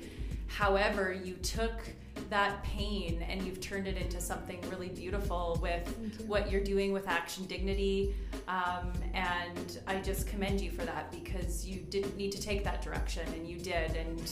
however 0.47 1.13
you 1.13 1.35
took 1.35 1.81
that 2.29 2.61
pain 2.63 3.23
and 3.29 3.43
you've 3.43 3.61
turned 3.61 3.87
it 3.87 3.97
into 3.97 4.19
something 4.19 4.59
really 4.69 4.89
beautiful 4.89 5.57
with 5.61 5.95
you. 6.01 6.25
what 6.25 6.51
you're 6.51 6.63
doing 6.63 6.91
with 6.91 7.07
Action 7.07 7.45
Dignity. 7.45 8.15
Um, 8.47 8.91
and 9.13 9.79
I 9.87 10.01
just 10.01 10.27
commend 10.27 10.59
you 10.59 10.71
for 10.71 10.83
that 10.85 11.11
because 11.11 11.65
you 11.65 11.81
didn't 11.81 12.17
need 12.17 12.31
to 12.33 12.41
take 12.41 12.63
that 12.63 12.81
direction 12.81 13.27
and 13.33 13.47
you 13.47 13.57
did. 13.59 13.95
And 13.95 14.31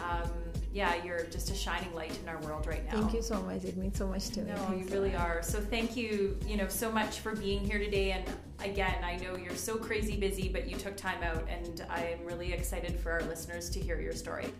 um, 0.00 0.30
yeah, 0.72 1.02
you're 1.02 1.24
just 1.24 1.50
a 1.50 1.54
shining 1.54 1.92
light 1.94 2.16
in 2.22 2.28
our 2.28 2.38
world 2.40 2.66
right 2.66 2.84
now. 2.84 3.00
Thank 3.00 3.14
you 3.14 3.22
so 3.22 3.40
much. 3.42 3.64
It 3.64 3.76
means 3.76 3.98
so 3.98 4.06
much 4.06 4.28
to 4.30 4.42
me. 4.42 4.52
No, 4.52 4.74
you 4.76 4.84
really 4.86 5.14
are. 5.16 5.42
So 5.42 5.60
thank 5.60 5.96
you, 5.96 6.38
you 6.46 6.56
know, 6.56 6.68
so 6.68 6.92
much 6.92 7.20
for 7.20 7.34
being 7.34 7.64
here 7.64 7.78
today. 7.78 8.12
And 8.12 8.24
again, 8.62 9.02
I 9.02 9.16
know 9.16 9.36
you're 9.36 9.56
so 9.56 9.76
crazy 9.76 10.16
busy, 10.16 10.48
but 10.48 10.68
you 10.68 10.76
took 10.76 10.96
time 10.96 11.22
out, 11.22 11.46
and 11.48 11.84
I 11.90 12.16
am 12.18 12.24
really 12.24 12.52
excited 12.52 13.00
for 13.00 13.10
our 13.10 13.22
listeners 13.22 13.68
to 13.70 13.80
hear 13.80 14.00
your 14.00 14.12
story. 14.12 14.52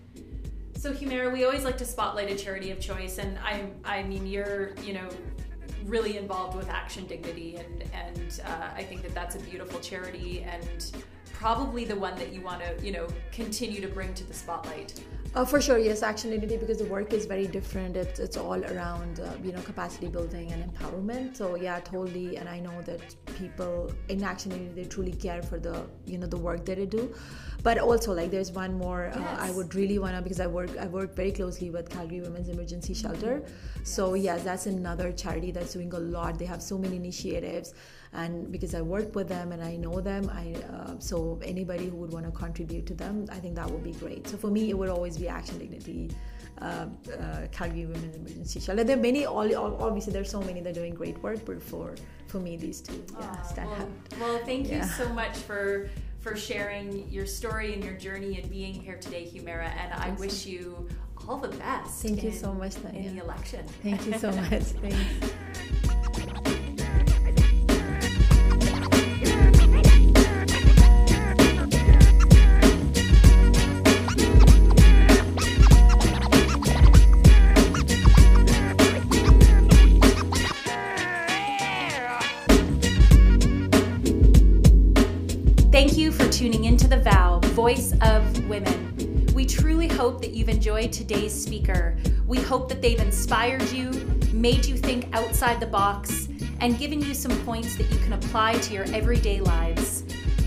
So 0.80 0.94
Humaira, 0.94 1.30
we 1.30 1.44
always 1.44 1.62
like 1.62 1.76
to 1.76 1.84
spotlight 1.84 2.30
a 2.30 2.34
charity 2.34 2.70
of 2.70 2.80
choice, 2.80 3.18
and 3.18 3.38
I, 3.40 3.66
I 3.84 4.02
mean, 4.02 4.26
you're, 4.26 4.70
you 4.82 4.94
know, 4.94 5.10
really 5.84 6.16
involved 6.16 6.56
with 6.56 6.70
Action 6.70 7.04
Dignity, 7.06 7.56
and 7.56 7.84
and 7.92 8.40
uh, 8.46 8.70
I 8.74 8.82
think 8.84 9.02
that 9.02 9.14
that's 9.14 9.36
a 9.36 9.40
beautiful 9.40 9.78
charity, 9.80 10.40
and 10.40 10.90
probably 11.34 11.84
the 11.84 11.96
one 11.96 12.16
that 12.16 12.32
you 12.32 12.40
want 12.40 12.62
to, 12.62 12.82
you 12.82 12.92
know, 12.92 13.08
continue 13.30 13.82
to 13.82 13.88
bring 13.88 14.14
to 14.14 14.24
the 14.24 14.32
spotlight. 14.32 14.98
Uh, 15.32 15.44
for 15.44 15.60
sure, 15.60 15.78
yes, 15.78 16.02
Action 16.02 16.30
Dignity 16.30 16.56
because 16.56 16.78
the 16.78 16.86
work 16.86 17.12
is 17.12 17.24
very 17.24 17.46
different. 17.46 17.96
It's 17.96 18.18
it's 18.18 18.36
all 18.36 18.64
around 18.64 19.20
uh, 19.20 19.30
you 19.44 19.52
know 19.52 19.60
capacity 19.60 20.08
building 20.08 20.50
and 20.50 20.60
empowerment. 20.68 21.36
So 21.36 21.54
yeah, 21.54 21.78
totally. 21.78 22.36
And 22.36 22.48
I 22.48 22.58
know 22.58 22.82
that 22.82 23.14
people 23.38 23.92
in 24.08 24.24
Action 24.24 24.50
Dignity 24.50 24.82
they 24.82 24.88
truly 24.88 25.12
care 25.12 25.40
for 25.40 25.60
the 25.60 25.86
you 26.04 26.18
know 26.18 26.26
the 26.26 26.36
work 26.36 26.64
that 26.64 26.78
they 26.78 26.86
do 26.86 27.14
but 27.62 27.78
also 27.78 28.12
like 28.12 28.30
there's 28.30 28.52
one 28.52 28.72
more 28.78 29.10
uh, 29.14 29.36
i 29.38 29.50
would 29.50 29.74
really 29.74 29.98
want 29.98 30.16
to 30.16 30.22
because 30.22 30.40
i 30.40 30.46
work 30.46 30.70
i 30.78 30.86
work 30.86 31.14
very 31.14 31.30
closely 31.30 31.70
with 31.70 31.90
calgary 31.90 32.20
women's 32.20 32.48
emergency 32.48 32.94
shelter 32.94 33.42
so 33.82 34.14
yes 34.14 34.42
that's 34.42 34.66
another 34.66 35.12
charity 35.12 35.50
that's 35.50 35.74
doing 35.74 35.92
a 35.92 35.98
lot 35.98 36.38
they 36.38 36.44
have 36.46 36.62
so 36.62 36.78
many 36.78 36.96
initiatives 36.96 37.74
and 38.12 38.50
because 38.50 38.74
i 38.74 38.80
work 38.80 39.14
with 39.14 39.28
them 39.28 39.52
and 39.52 39.62
i 39.62 39.76
know 39.76 40.00
them 40.00 40.30
i 40.34 40.54
uh, 40.72 40.98
so 40.98 41.38
anybody 41.44 41.88
who 41.88 41.96
would 41.96 42.12
want 42.12 42.24
to 42.24 42.32
contribute 42.32 42.86
to 42.86 42.94
them 42.94 43.24
i 43.30 43.36
think 43.36 43.54
that 43.54 43.70
would 43.70 43.84
be 43.84 43.92
great 43.92 44.26
so 44.26 44.36
for 44.36 44.48
me 44.48 44.70
it 44.70 44.76
would 44.76 44.88
always 44.88 45.16
be 45.16 45.28
action 45.28 45.58
dignity 45.58 46.10
uh, 46.60 46.86
uh, 47.18 47.46
Calgary 47.52 47.86
Women's 47.86 48.16
Emergency 48.16 48.60
Shelter. 48.60 48.84
There 48.84 48.98
are 48.98 49.00
many, 49.00 49.24
all, 49.24 49.54
all, 49.56 49.82
obviously, 49.82 50.12
there's 50.12 50.30
so 50.30 50.42
many 50.42 50.60
that 50.60 50.70
are 50.70 50.74
doing 50.74 50.94
great 50.94 51.16
work, 51.22 51.44
but 51.46 51.62
for 51.62 51.94
for 52.26 52.38
me, 52.38 52.56
these 52.56 52.80
two, 52.80 53.02
yeah, 53.18 53.42
stand 53.42 53.70
well, 53.70 53.80
out. 53.80 53.88
Well, 54.20 54.38
thank 54.44 54.68
yeah. 54.68 54.84
you 54.84 54.90
so 54.90 55.08
much 55.10 55.36
for 55.38 55.88
for 56.20 56.36
sharing 56.36 57.08
your 57.10 57.24
story 57.24 57.72
and 57.72 57.82
your 57.82 57.94
journey 57.94 58.38
and 58.38 58.50
being 58.50 58.74
here 58.74 58.96
today, 58.96 59.30
Humaira. 59.32 59.74
And 59.76 59.94
I 59.94 60.10
wish 60.18 60.44
you 60.44 60.86
all 61.26 61.38
the 61.38 61.48
best. 61.48 62.02
Thank 62.02 62.22
you 62.22 62.32
so 62.32 62.52
much, 62.52 62.74
Tanya. 62.74 63.00
In 63.00 63.16
the 63.16 63.24
election. 63.24 63.66
Thank 63.82 64.06
you 64.06 64.18
so 64.18 64.30
much. 64.50 64.62
Thanks. 64.62 65.32
Enjoyed 90.50 90.92
today's 90.92 91.32
speaker. 91.32 91.96
We 92.26 92.38
hope 92.38 92.68
that 92.68 92.82
they've 92.82 93.00
inspired 93.00 93.70
you, 93.70 93.90
made 94.32 94.66
you 94.66 94.76
think 94.76 95.06
outside 95.12 95.60
the 95.60 95.66
box, 95.66 96.28
and 96.60 96.78
given 96.78 97.00
you 97.00 97.14
some 97.14 97.32
points 97.44 97.76
that 97.76 97.90
you 97.90 97.98
can 98.00 98.12
apply 98.12 98.58
to 98.58 98.74
your 98.74 98.84
everyday 98.92 99.40
lives. 99.40 100.04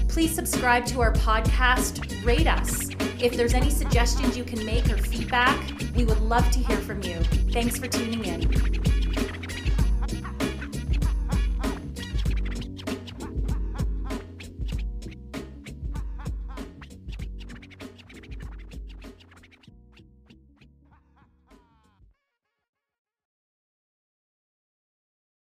Please 0.08 0.36
subscribe 0.36 0.86
to 0.86 1.02
our 1.02 1.14
podcast, 1.14 2.24
rate 2.24 2.46
us. 2.48 2.90
If 3.20 3.36
there's 3.36 3.56
any 3.56 3.72
suggestions 3.72 4.38
you 4.38 4.44
can 4.44 4.64
make 4.66 4.88
or 4.90 4.98
feedback, 4.98 5.58
we 5.96 6.04
would 6.04 6.20
love 6.22 6.50
to 6.52 6.60
hear 6.60 6.78
from 6.78 7.02
you. 7.02 7.16
Thanks 7.52 7.78
for 7.78 7.88
tuning 7.88 8.24
in. 8.26 8.93